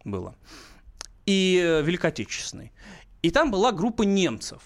[0.05, 0.35] было.
[1.27, 2.73] И э, Великой Отечественной.
[3.23, 4.63] И там была группа немцев.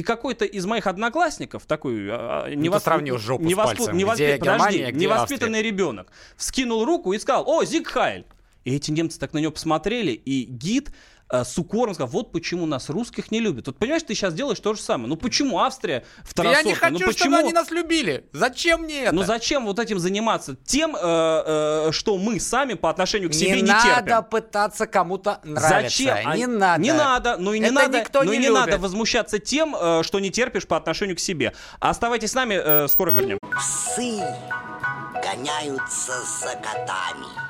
[0.00, 4.14] И какой-то из моих одноклассников, такой а, а, невос- сравнил жопу с невоспу- пальцем, невоспи-
[4.14, 4.44] где подожди,
[4.78, 6.10] Германия, где невоспитанный ребенок.
[6.38, 8.24] Вскинул руку и сказал, о, Зиг Хайль.
[8.64, 10.92] И эти немцы так на него посмотрели, и гид э,
[11.32, 13.66] с укором сказал, вот почему нас русских не любят.
[13.68, 15.08] Вот понимаешь, ты сейчас делаешь то же самое.
[15.08, 16.64] Ну почему Австрия Я второсортная?
[16.72, 17.36] не хочу, ну, чтобы почему...
[17.38, 18.24] они нас любили.
[18.32, 19.14] Зачем мне это?
[19.14, 20.56] Ну зачем вот этим заниматься?
[20.64, 24.24] Тем, э, э, что мы сами по отношению к себе не, не надо терпим.
[24.24, 26.02] пытаться кому-то нравиться.
[26.04, 26.34] Зачем?
[26.34, 26.82] Не А- надо.
[26.82, 28.82] Не надо, ну и не Это надо, никто ну и не не надо любит.
[28.82, 31.52] возмущаться тем, э, что не терпишь по отношению к себе.
[31.78, 33.38] Оставайтесь с нами, э, скоро вернем.
[33.56, 34.20] Псы
[35.22, 37.49] гоняются за котами.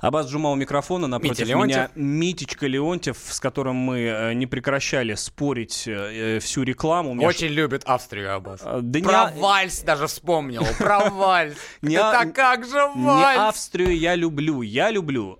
[0.00, 1.90] Абаз Джума у микрофона, напротив Митя меня.
[1.94, 7.22] Митечка Леонтьев, с которым мы э, не прекращали спорить э, э, всю рекламу.
[7.22, 8.62] Очень любит Австрию, Аббас.
[8.64, 10.64] Э, да не Про а- вальс даже вспомнил.
[10.78, 11.56] Про вальс.
[11.82, 13.40] Не Это а- как же Не вальс?
[13.40, 14.62] Австрию я люблю.
[14.62, 15.38] Я люблю...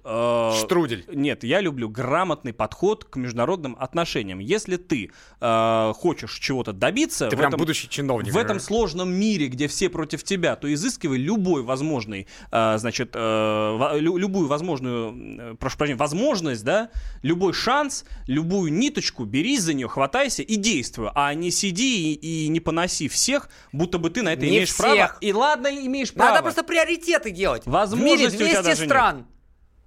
[0.58, 1.06] Штрудель.
[1.08, 4.40] Нет, я люблю грамотный подход к международным отношениям.
[4.40, 7.28] Если ты хочешь чего-то добиться...
[7.28, 8.32] Ты прям будущий чиновник.
[8.32, 15.52] В этом сложном мире, где все против тебя, то изыскивай любой возможный, значит, любую возможную,
[15.52, 16.90] э, прошу прощения, возможность, да,
[17.22, 22.48] любой шанс, любую ниточку, берись за нее, хватайся и действуй, а не сиди и, и
[22.48, 24.78] не поноси всех, будто бы ты на это Не имеешь всех.
[24.84, 25.16] право.
[25.20, 26.30] И ладно, имеешь право.
[26.30, 27.62] Надо просто приоритеты делать.
[27.64, 28.90] В мире Возможностей у тебя 200 даже нет.
[28.90, 29.26] стран.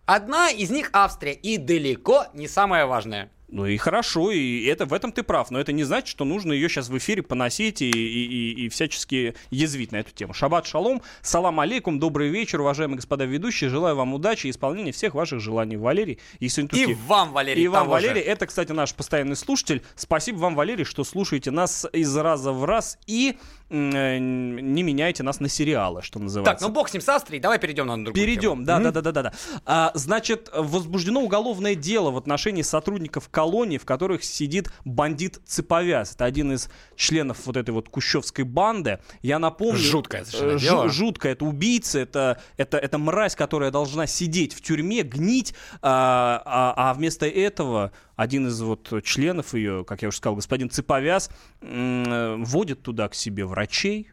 [0.05, 1.33] Одна из них Австрия.
[1.33, 3.31] И далеко не самая важная.
[3.55, 6.53] Ну и хорошо, и это в этом ты прав, но это не значит, что нужно
[6.53, 10.33] ее сейчас в эфире поносить и, и, и- и всячески язвить на эту тему.
[10.33, 15.13] Шаббат шалом, салам алейкум, добрый вечер, уважаемые господа ведущие, желаю вам удачи и исполнения всех
[15.13, 15.77] ваших желаний.
[15.77, 16.97] Валерий и И Сентуки.
[17.05, 18.07] вам, Валерий, И вам, того же.
[18.07, 19.83] Валерий, это, кстати, наш постоянный слушатель.
[19.95, 23.37] Спасибо вам, Валерий, что слушаете нас из раза в раз и
[23.73, 26.53] не меняете нас на сериалы, что называется.
[26.53, 29.01] Так, ну бог с ним с Австрией, давай перейдем на другую Перейдем, да, да, да,
[29.01, 29.33] да, да, да.
[29.65, 36.13] А, значит, возбуждено уголовное дело в отношении сотрудников колонии, в которых сидит бандит Цеповяз.
[36.13, 38.99] Это один из членов вот этой вот кущевской банды.
[39.21, 39.77] Я напомню...
[39.77, 40.89] Жуткое совершенно э, жу- дело.
[40.89, 41.31] Жуткое.
[41.31, 46.93] Это убийца, это, это, это мразь, которая должна сидеть в тюрьме, гнить, а, а- а
[46.93, 51.29] вместо этого один из вот членов ее, как я уже сказал, господин Цеповяз,
[51.61, 54.11] м, э, водит туда к себе врачей,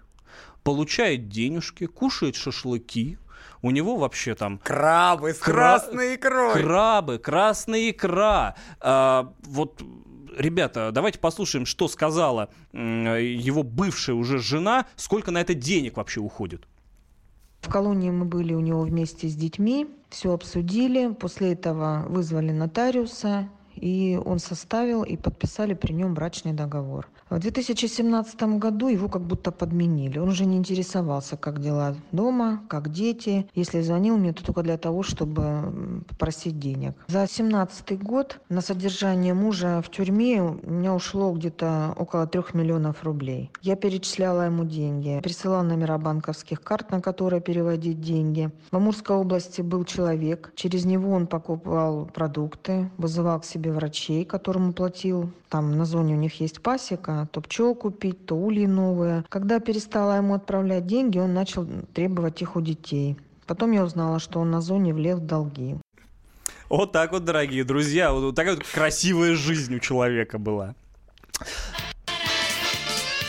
[0.63, 3.19] получает денежки, кушает шашлыки.
[3.63, 6.55] У него вообще там Крабы с Кра- красной икрой.
[6.63, 8.57] крабы, красная икра.
[8.81, 9.83] А, вот,
[10.37, 16.67] ребята, давайте послушаем, что сказала его бывшая уже жена, сколько на это денег вообще уходит.
[17.61, 21.13] В колонии мы были у него вместе с детьми, все обсудили.
[21.13, 27.09] После этого вызвали нотариуса, и он составил и подписали при нем брачный договор.
[27.31, 30.19] В 2017 году его как будто подменили.
[30.19, 33.47] Он уже не интересовался, как дела дома, как дети.
[33.55, 36.95] Если звонил мне, то только для того, чтобы попросить денег.
[37.07, 43.05] За 2017 год на содержание мужа в тюрьме у меня ушло где-то около трех миллионов
[43.05, 43.53] рублей.
[43.63, 48.51] Я перечисляла ему деньги, присылала номера банковских карт, на которые переводить деньги.
[48.73, 54.73] В Амурской области был человек, через него он покупал продукты, вызывал к себе врачей, которым
[54.73, 55.31] платил.
[55.49, 59.25] Там на зоне у них есть пасека, то пчел купить, то ульи новые.
[59.29, 63.17] Когда перестала ему отправлять деньги, он начал требовать их у детей.
[63.47, 65.77] Потом я узнала, что он на зоне влез в долги.
[66.69, 70.75] Вот так вот, дорогие друзья, вот такая вот красивая жизнь у человека была.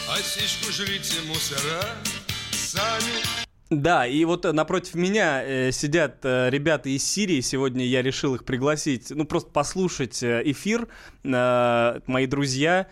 [0.08, 1.82] А сиську жрите мусора
[2.52, 3.42] сами.
[3.72, 7.40] Да, и вот э, напротив меня э, сидят э, ребята из Сирии.
[7.40, 10.90] Сегодня я решил их пригласить, ну, просто послушать э, эфир.
[11.24, 12.88] Э, мои друзья.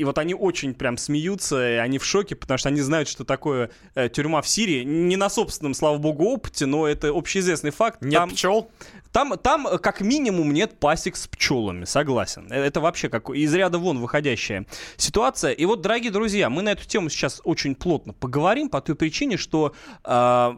[0.00, 3.22] И вот они очень прям смеются, и они в шоке, потому что они знают, что
[3.24, 4.82] такое э, тюрьма в Сирии.
[4.82, 8.00] Не на собственном, слава богу, опыте, но это общеизвестный факт.
[8.00, 8.70] Нет Там- пчел?
[9.12, 12.46] Там, там э, как минимум нет пасек с пчелами, согласен.
[12.50, 14.64] Э, Это вообще как из ряда вон выходящая
[14.96, 15.52] ситуация.
[15.52, 19.36] И вот, дорогие друзья, мы на эту тему сейчас очень плотно поговорим по той причине,
[19.36, 20.54] что э,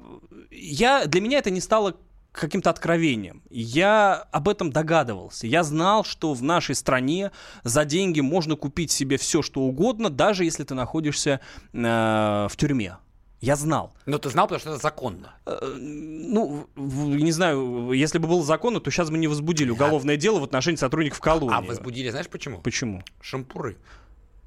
[0.52, 1.96] я, для меня это не стало
[2.32, 3.42] каким-то откровением.
[3.50, 5.46] Я об этом догадывался.
[5.46, 7.30] Я знал, что в нашей стране
[7.62, 11.40] за деньги можно купить себе все, что угодно, даже если ты находишься
[11.72, 12.96] э, в тюрьме.
[13.42, 13.92] Я знал.
[14.06, 15.34] Ну, ты знал, потому что это законно.
[15.46, 20.38] Э, Ну, не знаю, если бы было законно, то сейчас бы не возбудили уголовное дело
[20.38, 21.56] в отношении сотрудников колонии.
[21.56, 22.60] А возбудили, знаешь почему?
[22.60, 23.02] Почему?
[23.20, 23.76] Шампуры.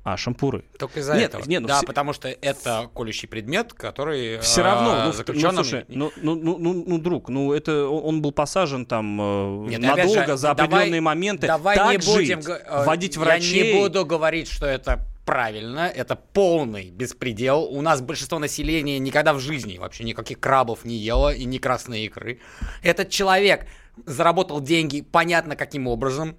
[0.05, 0.63] А, шампуры.
[0.77, 1.43] Только из-за Нет, этого.
[1.47, 5.55] нет, ну да, все- потому что это колющий предмет, который Все а, равно, ну, заключенным-
[5.55, 9.69] ну, слушай, ну, ну, ну, ну, ну, друг, ну, это он был посажен там э,
[9.71, 11.47] Нет, надолго же, за давай- определенные моменты.
[11.47, 13.65] Давай так не будем жить, э, водить врачей.
[13.65, 17.63] Я не буду говорить, что это правильно, это полный беспредел.
[17.63, 22.05] У нас большинство населения никогда в жизни вообще никаких крабов не ело и ни красной
[22.05, 22.39] икры.
[22.83, 23.65] Этот человек
[24.05, 26.35] заработал деньги, понятно каким образом.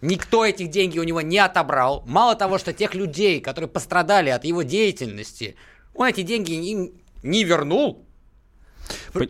[0.00, 2.02] Никто этих деньги у него не отобрал.
[2.06, 5.56] Мало того, что тех людей, которые пострадали от его деятельности,
[5.94, 8.06] он эти деньги им не вернул.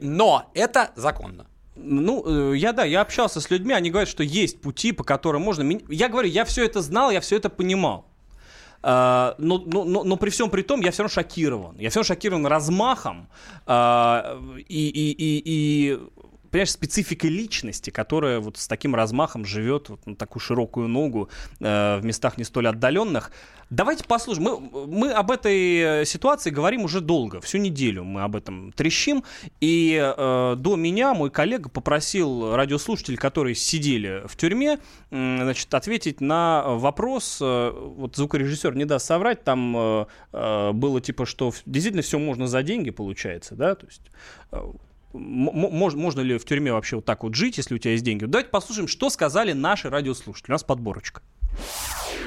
[0.00, 1.46] Но это законно.
[1.74, 5.42] Ну, э, я да, я общался с людьми, они говорят, что есть пути, по которым
[5.42, 5.78] можно...
[5.88, 8.06] Я говорю, я все это знал, я все это понимал.
[8.82, 11.76] А, но, но, но, но при всем при том я все равно шокирован.
[11.78, 13.28] Я все равно шокирован размахом
[13.66, 16.00] а, и, и, и, и
[16.50, 21.28] понимаешь, спецификой личности, которая вот с таким размахом живет вот на такую широкую ногу
[21.60, 23.30] э, в местах не столь отдаленных.
[23.70, 24.68] Давайте послушаем.
[24.72, 29.22] Мы, мы об этой э, ситуации говорим уже долго, всю неделю мы об этом трещим.
[29.60, 36.20] И э, до меня мой коллега попросил радиослушателей, которые сидели в тюрьме, м, значит, ответить
[36.20, 37.38] на вопрос.
[37.40, 42.48] э, вот звукорежиссер не даст соврать, там э, э, было типа, что действительно все можно
[42.48, 44.02] за деньги, получается, да, то есть...
[44.50, 44.58] э,
[45.12, 48.24] мож- можно ли в тюрьме вообще вот так вот жить, если у тебя есть деньги?
[48.24, 50.52] Давайте послушаем, что сказали наши радиослушатели.
[50.52, 51.22] У нас подборочка.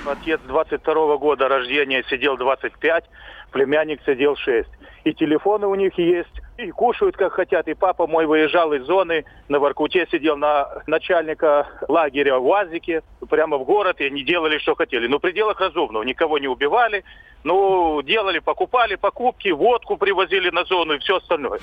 [0.06, 3.06] Отец 22 года рождения сидел 25,
[3.54, 4.68] племянник сидел 6.
[5.06, 7.68] И телефоны у них есть, и кушают как хотят.
[7.68, 13.58] И папа мой выезжал из зоны, на Воркуте сидел на начальника лагеря в УАЗике, прямо
[13.58, 15.08] в город, и они делали, что хотели.
[15.08, 17.04] Но в пределах разумного, никого не убивали,
[17.44, 21.60] ну, делали, покупали покупки, водку привозили на зону и все остальное.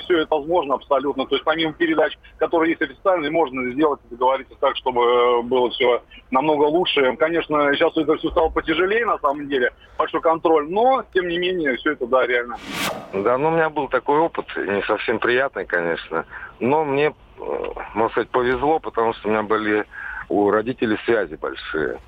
[0.00, 1.26] все это возможно абсолютно.
[1.26, 5.70] То есть помимо передач, которые есть официальные, можно сделать и договориться так, чтобы э, было
[5.70, 7.16] все намного лучше.
[7.16, 11.76] Конечно, сейчас это все стало потяжелее на самом деле, большой контроль, но тем не менее
[11.76, 12.56] все это да, реально.
[13.12, 16.24] Да, ну у меня был такой опыт, не совсем приятный, конечно,
[16.60, 17.42] но мне, э,
[17.94, 19.84] можно сказать, повезло, потому что у меня были
[20.28, 21.98] у родителей связи большие.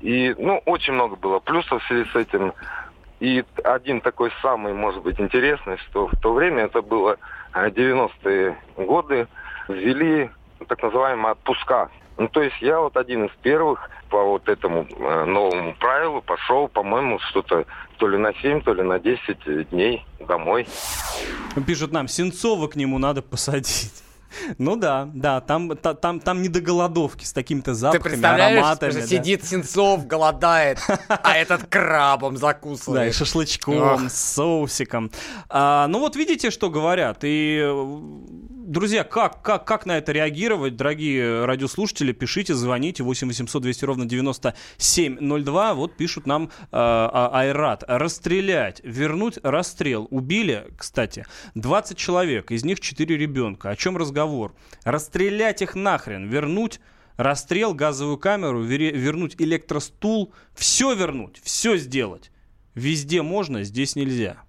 [0.00, 2.52] И, ну, очень много было плюсов в связи с этим.
[3.18, 7.16] И один такой самый, может быть, интересный, что в то время, это было
[7.54, 9.26] э, 90-е годы,
[9.68, 10.30] ввели
[10.68, 11.88] так называемые отпуска.
[12.18, 16.68] Ну, то есть я вот один из первых по вот этому э, новому правилу пошел,
[16.68, 17.64] по-моему, что-то
[17.98, 20.66] то ли на 7, то ли на 10 дней домой.
[21.66, 23.92] Пишут нам, Сенцова к нему надо посадить.
[24.58, 28.58] Ну да, да, там, та- там, там не до голодовки с такими-то Ты запахами, представляешь,
[28.58, 28.90] ароматами.
[28.90, 29.06] что да.
[29.06, 33.14] сидит Сенцов, голодает, а этот крабом Да, и закусывает.
[33.14, 35.10] шашлычком, с соусиком.
[35.48, 37.18] А, ну вот видите, что говорят.
[37.22, 37.64] И,
[38.66, 44.04] друзья, как, как, как на это реагировать, дорогие радиослушатели, пишите, звоните 8 800 200 ровно
[44.06, 45.74] 9702.
[45.74, 47.84] Вот пишут нам э, а- Айрат.
[47.86, 50.08] Расстрелять, вернуть расстрел.
[50.10, 51.24] Убили, кстати,
[51.54, 53.70] 20 человек, из них 4 ребенка.
[53.70, 54.54] О чем разговор?
[54.84, 56.80] Расстрелять их нахрен, вернуть
[57.16, 62.30] расстрел, газовую камеру, вернуть электростул, все вернуть, все сделать.
[62.74, 64.45] Везде можно, здесь нельзя.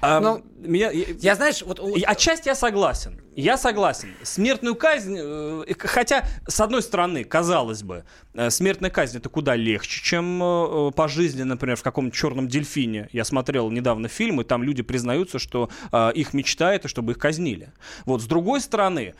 [0.00, 1.80] А, Ну, меня, я, Я, знаешь, вот...
[2.06, 3.20] Отчасти я согласен.
[3.36, 4.14] Я согласен.
[4.22, 8.04] Смертную казнь, э, хотя, с одной стороны, казалось бы,
[8.34, 13.08] э, смертная казнь это куда легче, чем э, по жизни, например, в каком-то черном дельфине.
[13.12, 15.70] Я смотрел недавно фильм, и там люди признаются, что
[16.14, 17.72] их мечта это, чтобы их казнили.
[18.06, 19.14] Вот, с другой стороны,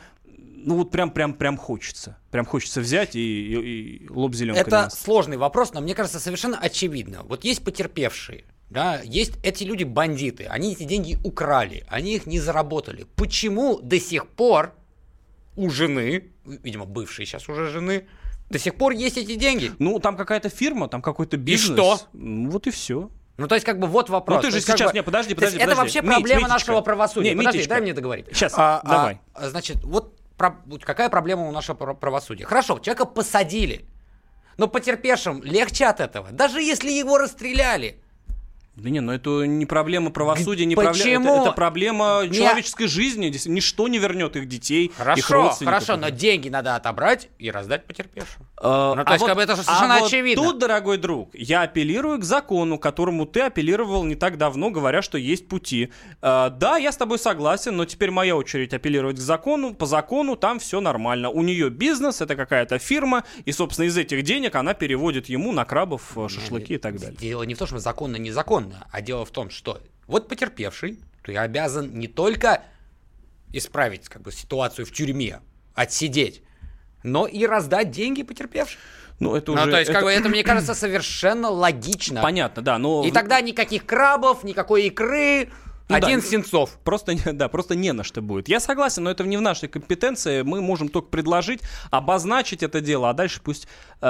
[0.61, 2.17] ну вот прям, прям, прям хочется.
[2.31, 6.57] Прям хочется взять и, и- и лоб зеленкой Это сложный вопрос, но мне кажется совершенно
[6.59, 7.21] очевидно.
[7.23, 12.39] Вот есть потерпевшие, да, есть эти люди бандиты, они эти деньги украли, они их не
[12.39, 13.05] заработали.
[13.15, 14.73] Почему до сих пор
[15.55, 18.07] у жены, видимо, бывшей сейчас уже жены,
[18.49, 19.71] до сих пор есть эти деньги?
[19.79, 21.77] Ну, там какая-то фирма, там какой-то бизнес.
[21.77, 21.99] что?
[22.13, 23.09] Ну, вот и все.
[23.37, 24.37] Ну, то есть, как бы, вот вопрос.
[24.37, 24.91] Ну, ты же есть, сейчас...
[24.91, 25.81] бы- Не, подожди, есть подожди, Это подожди.
[25.81, 26.53] вообще Мить, проблема Митечка.
[26.53, 27.29] нашего правосудия.
[27.29, 27.73] Не, Подожди, Митечка.
[27.75, 28.25] дай мне договорить.
[28.35, 29.19] Щас, А, а, давай.
[29.49, 32.43] значит, вот про- какая проблема у нашего право- правосудия?
[32.45, 33.85] Хорошо, человека посадили,
[34.57, 38.01] но потерпевшим легче от этого, даже если его расстреляли.
[38.79, 40.93] Да не, ну это не проблема правосудия, не Почему?
[40.93, 41.29] проблема.
[41.31, 43.27] Это, это проблема Не- человеческой жизни.
[43.29, 45.83] Здесь Ничто не вернет их детей, их Хорошо, родственников.
[45.85, 48.45] хорошо, но деньги надо отобрать и раздать потерпевшим.
[48.57, 50.43] А, Ну, то есть, как бы это же совершенно а вот очевидно.
[50.43, 55.17] тут, дорогой друг, я апеллирую к закону, которому ты апеллировал не так давно, говоря, что
[55.17, 55.91] есть пути.
[56.21, 59.73] А, да, я с тобой согласен, но теперь моя очередь апеллировать к закону.
[59.73, 61.29] По закону там все нормально.
[61.29, 65.65] У нее бизнес, это какая-то фирма, и, собственно, из этих денег она переводит ему на
[65.65, 67.17] крабов, э, шашлыки и так далее.
[67.19, 71.37] Дело не в том, что законно незаконно, а дело в том, что вот потерпевший, ты
[71.37, 72.63] обязан не только
[73.53, 75.39] исправить как бы, ситуацию в тюрьме,
[75.75, 76.43] отсидеть,
[77.03, 78.79] но и раздать деньги потерпевшим.
[79.19, 79.71] Ну, это Ну, уже...
[79.71, 82.21] то есть, как это- бы, это, мне кажется, совершенно логично.
[82.21, 83.03] Понятно, да, но...
[83.03, 85.49] И тогда никаких крабов, никакой икры,
[85.89, 86.77] Ну да, один ну, Сенцов.
[86.83, 88.47] Просто, не- да, просто не на что будет.
[88.47, 90.43] Я согласен, но это не в нашей компетенции.
[90.43, 93.67] Мы можем только предложить, обозначить это дело, а дальше пусть
[93.99, 94.07] э,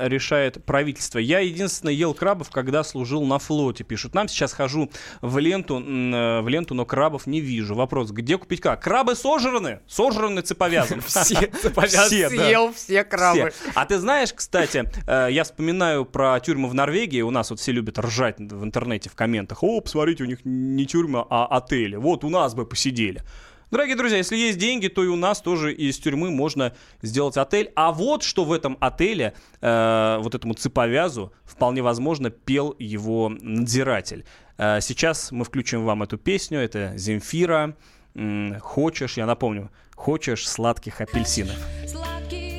[0.00, 1.20] решает правительство.
[1.20, 4.12] Я единственное ел крабов, когда служил на флоте, пишут.
[4.12, 4.90] Нам сейчас хожу
[5.20, 7.76] в ленту, э, в ленту, но крабов не вижу.
[7.76, 8.82] Вопрос, где купить как?
[8.82, 9.80] Крабы сожраны?
[9.86, 11.00] Сожраны цеповязом.
[11.06, 12.28] Все да.
[12.28, 13.52] съел, все крабы.
[13.74, 17.20] А ты знаешь, кстати, э, я вспоминаю про тюрьмы в Норвегии.
[17.20, 19.62] У нас вот все любят ржать в интернете в комментах.
[19.62, 20.86] О, посмотрите, у них не
[21.22, 21.96] тюрьма, а отели.
[21.96, 23.22] Вот у нас бы посидели.
[23.70, 27.70] Дорогие друзья, если есть деньги, то и у нас тоже из тюрьмы можно сделать отель.
[27.76, 34.24] А вот что в этом отеле, э, вот этому цеповязу, вполне возможно, пел его надзиратель.
[34.58, 36.58] Э, сейчас мы включим вам эту песню.
[36.58, 37.76] Это Земфира.
[38.16, 41.54] М, Хочешь, я напомню, хочешь сладких апельсинов.
[41.86, 42.49] Сладких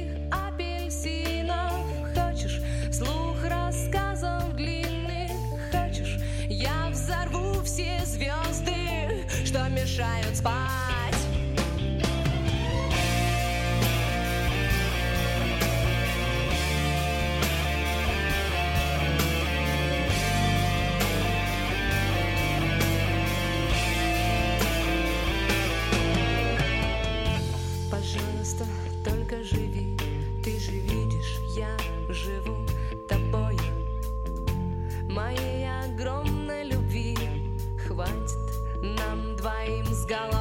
[40.11, 40.40] galão.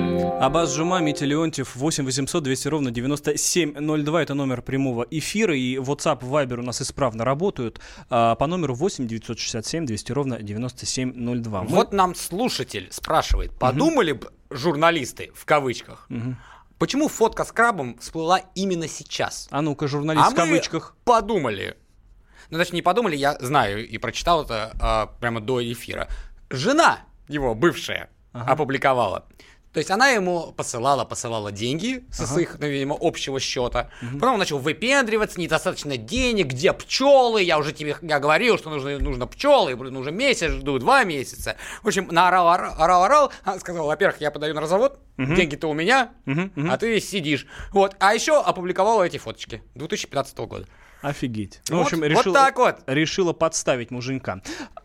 [0.41, 4.23] Абаз Жума, Митя Леонтьев, 8 800 200 ровно 9702.
[4.23, 5.55] Это номер прямого эфира.
[5.55, 7.79] И WhatsApp, Viber у нас исправно работают.
[8.09, 11.61] а, по номеру 8 967 200 ровно 9702.
[11.63, 16.07] Мы- Вот нам слушатель спрашивает, подумали бы журналисты, в кавычках,
[16.79, 19.47] почему фотка с крабом всплыла именно сейчас?
[19.51, 20.95] А ну-ка, журналист А в мы кавычках.
[21.05, 21.77] подумали.
[22.49, 26.07] Ну, значит, не подумали, я знаю и прочитал это а, прямо до эфира.
[26.49, 29.27] Жена его, бывшая, опубликовала.
[29.73, 32.31] То есть она ему посылала, посылала деньги со Ага.
[32.33, 33.89] своих, ну, видимо, общего счета.
[34.19, 38.99] Потом он начал выпендриваться, недостаточно денег, где пчелы, я уже тебе я говорил, что нужно,
[38.99, 41.55] нужно пчелы, блин, уже месяц жду, два месяца.
[41.83, 43.31] В общем, наорал, орал, орал, орал.
[43.45, 45.35] Она сказала, во-первых, я подаю на развод, Мгм.
[45.35, 47.45] деньги-то у меня, а ты сидишь.
[47.71, 47.95] Вот.
[47.99, 50.67] А еще опубликовала эти фоточки 2015 года.
[51.01, 51.61] Офигеть.
[51.69, 52.79] Ну, Вот- в общем, вот решила, так вот.
[52.87, 54.41] решила подставить муженька.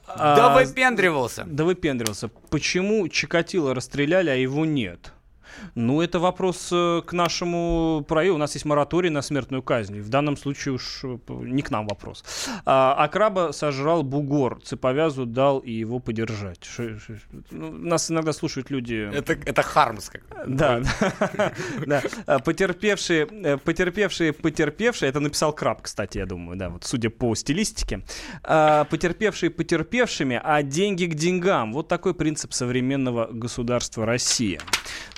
[0.07, 1.45] Да А, выпендривался.
[1.47, 2.29] Да выпендривался.
[2.29, 5.13] Почему Чикатило расстреляли, а его нет?
[5.75, 8.37] Ну, это вопрос э, к нашему правительству.
[8.37, 10.01] У нас есть мораторий на смертную казнь.
[10.01, 12.25] В данном случае уж э, не к нам вопрос.
[12.65, 16.65] А, а краба сожрал бугор, цеповязу дал и его подержать.
[16.65, 19.09] Ш- ш- ну, нас иногда слушают люди...
[19.13, 20.11] Это, это Хармс.
[20.47, 20.83] Да,
[21.87, 22.03] да.
[22.27, 27.35] А, Потерпевшие, э, потерпевшие, потерпевшие, это написал Краб, кстати, я думаю, да, вот судя по
[27.35, 28.03] стилистике.
[28.43, 31.73] А, Потерпевшие потерпевшими, а деньги к деньгам.
[31.73, 34.61] Вот такой принцип современного государства Россия.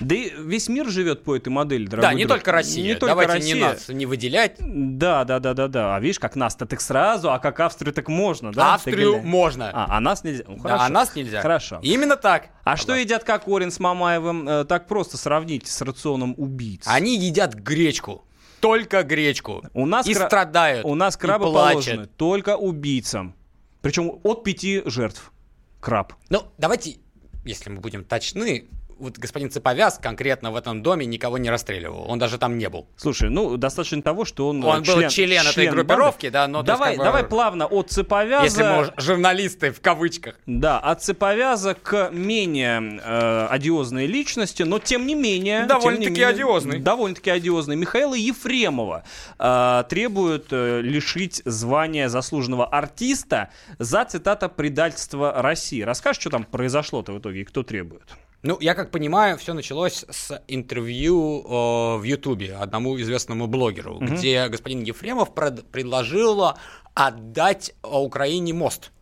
[0.00, 2.36] Да и весь мир живет по этой модели, дорогой Да, не друг.
[2.38, 2.84] только Россия.
[2.84, 3.68] Не только Давайте не Россия.
[3.68, 4.56] нас не выделять.
[4.58, 5.96] Да, да, да, да, да.
[5.96, 8.74] А видишь, как нас-то так сразу, а как Австрию так можно, да?
[8.74, 9.24] Австрию глянь.
[9.26, 9.70] можно.
[9.72, 10.44] А, а нас нельзя.
[10.46, 10.84] Ну, Да, хорошо.
[10.84, 11.40] а нас нельзя.
[11.40, 11.78] Хорошо.
[11.82, 12.48] Именно так.
[12.64, 14.48] А что едят Кокорин с Мамаевым?
[14.48, 16.82] Э, Так просто сравните с рационом убийц.
[16.86, 18.24] Они едят гречку.
[18.60, 19.62] Только гречку.
[19.72, 20.84] У нас и кра- страдают.
[20.84, 23.34] У нас крабы положены только убийцам.
[23.82, 25.32] Причем от пяти жертв.
[25.80, 26.14] Краб.
[26.28, 26.96] Ну, давайте,
[27.44, 28.66] если мы будем точны,
[28.98, 32.04] вот господин Цеповяз конкретно в этом доме никого не расстреливал.
[32.08, 32.88] Он даже там не был.
[32.96, 36.30] Слушай, ну достаточно того, что он, Он э, был член этой член группировки, банды.
[36.30, 38.44] да, но, то есть, давай, как бы, давай плавно от цеповяза.
[38.44, 40.36] Если мы журналисты в кавычках.
[40.46, 45.66] Да, от цеповяза к менее э, одиозной личности, но тем не менее...
[45.66, 46.78] Довольно-таки одиозной.
[46.78, 47.76] Довольно-таки одиозной.
[47.76, 49.04] Михаила Ефремова
[49.38, 55.82] э, требуют э, лишить звания заслуженного артиста за, цитата, предательство России.
[55.82, 58.04] Расскажешь, что там произошло-то в итоге и кто требует?
[58.42, 64.14] Ну, я как понимаю, все началось с интервью э, в Ютубе одному известному блогеру, Мгм.
[64.14, 66.52] где господин Ефремов пред- предложил
[66.94, 68.92] отдать э, Украине мост.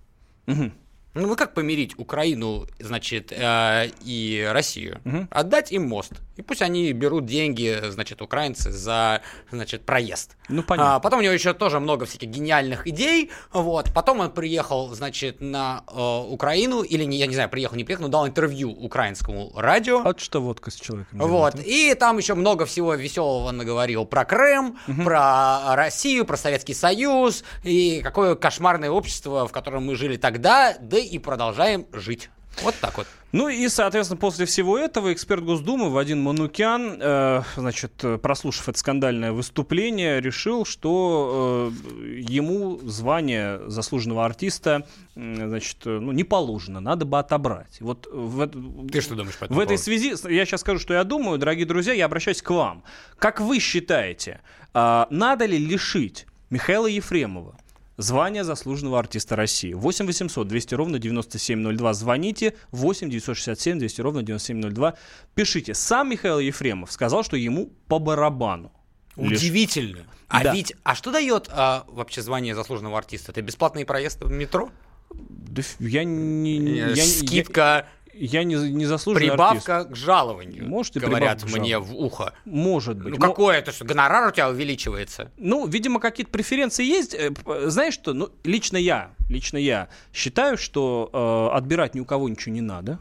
[0.46, 0.70] Ну,
[1.16, 5.00] ну как помирить Украину, значит, э, и Россию?
[5.30, 6.12] Отдать им мост.
[6.36, 10.36] И пусть они берут деньги, значит, украинцы за, значит, проезд.
[10.50, 10.96] Ну, понятно.
[10.96, 13.30] А, потом у него еще тоже много всяких гениальных идей.
[13.52, 13.90] Вот.
[13.94, 18.04] Потом он приехал, значит, на э, Украину, или, не, я не знаю, приехал, не приехал,
[18.04, 20.02] но дал интервью украинскому радио.
[20.02, 21.54] Вот что водка с человеком Вот.
[21.54, 27.44] делает, И там еще много всего веселого наговорил про Крым, про Россию, про Советский Союз,
[27.64, 32.30] и какое кошмарное общество, в котором мы жили тогда, да и продолжаем жить.
[32.62, 33.06] Вот так вот.
[33.32, 38.78] Ну и, соответственно, после всего этого эксперт Госдумы Вадим Манукян, э, значит, э, прослушав это
[38.78, 44.86] скандальное выступление, решил, что э, ему звание заслуженного артиста,
[45.16, 47.76] м, значит, э, ну, не положено, надо бы отобрать.
[47.80, 48.46] Вот в,
[48.90, 49.82] Ты что думаешь по этому в этой поводу?
[49.84, 52.84] связи, я сейчас скажу, что я думаю, дорогие друзья, я обращаюсь к вам.
[53.18, 54.40] Как вы считаете,
[54.72, 57.58] а, надо ли лишить Михаила Ефремова
[57.96, 59.72] Звание заслуженного артиста России.
[59.72, 61.94] 8 800 200 ровно 9702.
[61.94, 62.54] Звоните.
[62.72, 64.94] 8 967 200 ровно 9702.
[65.34, 65.72] Пишите.
[65.74, 68.70] Сам Михаил Ефремов сказал, что ему по барабану.
[69.16, 70.04] Лишь- Удивительно.
[70.28, 70.52] А Да.
[70.52, 73.32] ведь, а что дает а, вообще звание заслуженного артиста?
[73.32, 74.70] Это бесплатный проезд в метро?
[75.10, 76.58] Да я не...
[76.58, 77.86] я, скидка,
[78.18, 79.92] Я, не, не заслуженный прибавка артист.
[79.92, 80.66] к жалованию.
[80.68, 82.32] Может, и говорят мне в ухо.
[82.44, 83.12] Может быть.
[83.14, 85.30] Ну Но- какое это, что гонорар у тебя увеличивается?
[85.36, 87.14] Ну, видимо, какие-то преференции есть.
[87.14, 87.32] Э,
[87.66, 88.12] Знаешь что?
[88.14, 91.10] Ну, лично я, лично я считаю, что
[91.52, 92.98] э, отбирать ни у кого ничего не надо.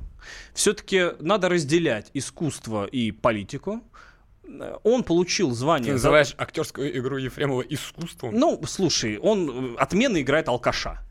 [0.54, 3.82] Все-таки надо разделять искусство и политику.
[4.44, 5.94] Э, Он получил звание.
[5.94, 8.36] Ты за- называешь актерскую игру Ефремова искусством?
[8.36, 11.02] Ну, слушай, он э, отменно играет алкаша.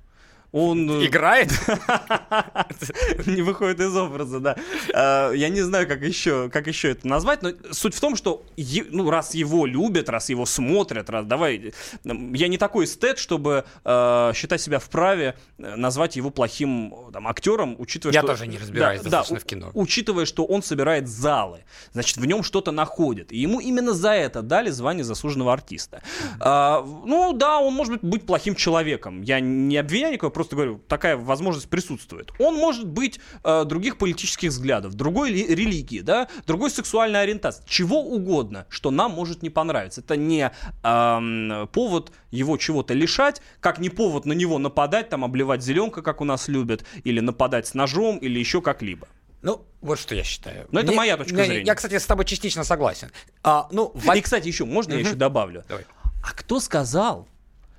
[0.55, 0.89] Он...
[0.89, 1.51] э, Играет?
[3.27, 4.57] не выходит из образа, да.
[4.95, 8.47] А, Я не знаю, как еще, как еще это назвать, но суть в том, что
[8.91, 11.75] ну, раз его любят, раз его смотрят, раз давай,
[12.05, 17.27] я не такой эстет, чтобы э, считать себя вправе э, назвать его плохим э, там,
[17.27, 18.29] актером, учитывая, Я что...
[18.29, 19.71] тоже не разбираюсь Да, достаточно да, в кино.
[19.75, 23.33] Учитывая, что он собирает залы, значит, в нем что-то находит.
[23.33, 26.01] И ему именно за это дали звание заслуженного артиста.
[26.39, 29.23] А, ну да, он может быть, быть плохим человеком.
[29.23, 32.31] Я не обвиняю никого, просто говорю, такая возможность присутствует.
[32.39, 38.01] Он может быть э, других политических взглядов, другой ли- религии, да, другой сексуальной ориентации, чего
[38.03, 40.01] угодно, что нам может не понравиться.
[40.01, 40.51] Это не
[40.83, 46.21] ам, повод его чего-то лишать, как не повод на него нападать, там обливать зеленка, как
[46.21, 49.09] у нас любят, или нападать с ножом, или еще как-либо.
[49.43, 50.67] Ну, вот что я считаю.
[50.71, 51.67] Но это Мне- моя точка не, зрения.
[51.67, 53.11] Я, кстати, с тобой частично согласен.
[53.43, 55.07] А, ну, во- И, кстати, еще, можно я Мгм.
[55.09, 55.65] еще добавлю?
[55.69, 55.85] Давай.
[56.23, 57.29] А кто сказал,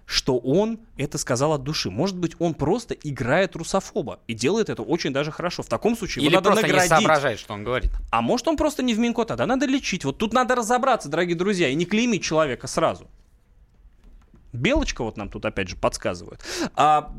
[0.05, 1.89] что он это сказал от души?
[1.89, 5.63] Может быть, он просто играет русофоба и делает это очень даже хорошо.
[5.63, 6.89] В таком случае его Или надо просто не наградить.
[6.89, 7.91] соображает, что он говорит.
[8.11, 10.05] А может, он просто не в Минко, тогда надо лечить.
[10.05, 13.07] Вот тут надо разобраться, дорогие друзья, и не клеймить человека сразу.
[14.53, 16.39] Белочка вот нам тут опять же подсказывает.
[16.75, 17.11] А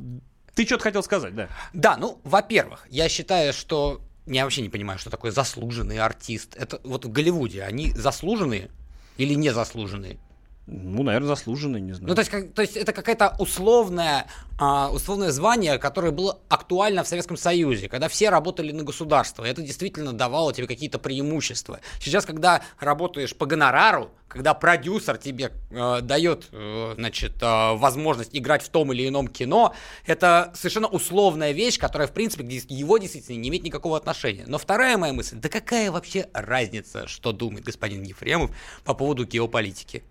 [0.55, 1.49] ты что-то хотел сказать, да?
[1.73, 4.01] Да, ну, во-первых, я считаю, что...
[4.27, 6.57] Я вообще не понимаю, что такое заслуженный артист.
[6.57, 8.71] Это вот в Голливуде они заслуженные
[9.19, 10.19] или не заслуженные?
[10.67, 12.09] Ну, наверное, заслуженный, не знаю.
[12.09, 14.27] Ну, то есть, как- то есть это какая-то условная,
[14.59, 19.45] а, условное звание, которое было актуально в Советском Союзе, когда все работали на государство.
[19.45, 21.79] Это действительно давало тебе какие-то преимущества.
[22.01, 28.63] Сейчас, когда работаешь по гонорару, когда продюсер тебе э, дает, э, значит, э, возможность играть
[28.63, 29.73] в том или ином кино,
[30.05, 34.45] это совершенно условная вещь, которая, в принципе, его действительно не имеет никакого отношения.
[34.49, 38.51] Но вторая моя мысль, да какая вообще разница, что думает господин Ефремов
[38.85, 40.03] по поводу геополитики?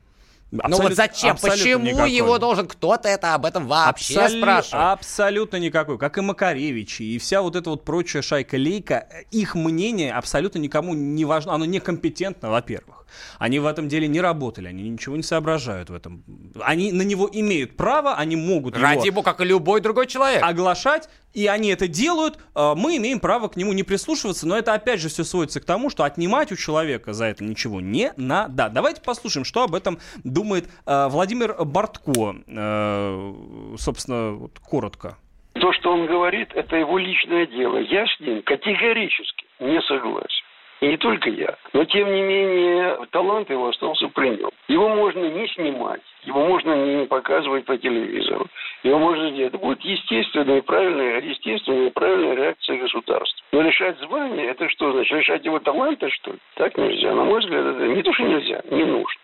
[0.52, 1.36] Ну вот зачем?
[1.38, 2.12] Почему никакой.
[2.12, 4.74] его должен кто-то это об этом вообще Абсолю- спрашивать?
[4.74, 5.98] Абсолютно никакой.
[5.98, 11.26] Как и Макаревич, и вся вот эта вот прочая шайка-лейка, их мнение абсолютно никому не
[11.26, 11.54] важно.
[11.54, 13.05] Оно некомпетентно, во-первых.
[13.40, 16.24] Они в этом деле не работали, они ничего не соображают в этом.
[16.62, 20.44] Они на него имеют право, они могут Ради его бога, как и любой другой человек.
[20.44, 24.74] оглашать, и они это делают, э, мы имеем право к нему не прислушиваться, но это
[24.74, 28.70] опять же все сводится к тому, что отнимать у человека за это ничего не надо.
[28.70, 33.34] Давайте послушаем, что об этом думает э, Владимир Бортко, э,
[33.78, 35.18] собственно, вот коротко.
[35.54, 37.78] То, что он говорит, это его личное дело.
[37.78, 40.45] Я с ним категорически не согласен.
[40.82, 41.56] И не только я.
[41.74, 44.50] Но, тем не менее, талант его остался при нем.
[44.68, 48.48] Его можно не снимать, его можно не показывать по телевизору.
[48.84, 49.54] Его можно сделать.
[49.54, 53.46] Это будет естественная и правильная, естественная и правильная реакция государства.
[53.52, 55.18] Но лишать звания, это что значит?
[55.18, 56.40] Лишать его таланта, что ли?
[56.56, 57.14] Так нельзя.
[57.14, 59.20] На мой взгляд, это не то, что нельзя, не нужно.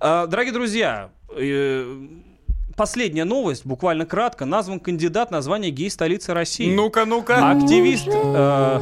[0.00, 1.84] Э, Дорогие друзья, э,
[2.76, 4.44] последняя новость, буквально кратко.
[4.44, 6.74] Назван кандидат на звание гей-столицы России.
[6.74, 7.50] Ну-ка, ну-ка.
[7.50, 8.08] Активист...
[8.08, 8.78] э,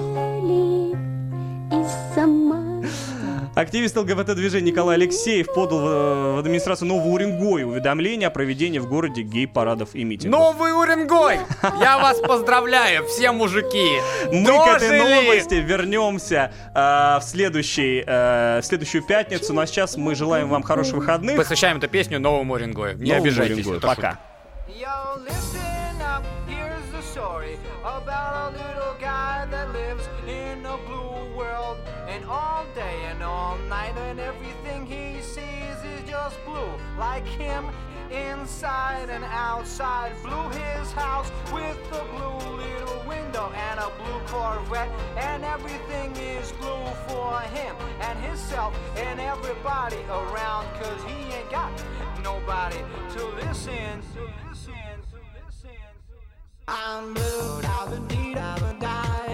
[3.55, 9.23] Активист ЛГБТ-движения Николай Алексеев подал в, в администрацию Нового Уренгоя уведомление о проведении в городе
[9.23, 10.41] гей-парадов и митингов.
[10.41, 11.39] Новый Уренгой!
[11.81, 14.01] Я вас поздравляю, все мужики!
[14.33, 14.99] Мы к этой Дожили!
[14.99, 19.55] новости вернемся э, в, следующий, э, в следующую пятницу.
[19.55, 21.37] Ну а сейчас мы желаем вам хороших выходных.
[21.37, 22.99] Посвящаем эту песню новому Уренгою.
[22.99, 23.67] Не Новому обижайтесь.
[23.67, 23.81] Уренгою.
[23.81, 24.19] Пока.
[24.67, 25.54] Yo,
[32.65, 36.73] all day and all night, and everything he sees is just blue.
[36.99, 37.67] Like him,
[38.11, 40.13] inside and outside.
[40.23, 44.91] Blue his house with a blue little window and a blue Corvette.
[45.17, 50.67] And everything is blue for him and himself and everybody around.
[50.81, 51.71] Cause he ain't got
[52.23, 52.79] nobody
[53.17, 54.03] to listen.
[54.15, 54.29] To.
[56.67, 59.34] I'm blue, da ba dee da ba die,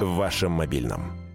[0.00, 1.25] В вашем мобильном.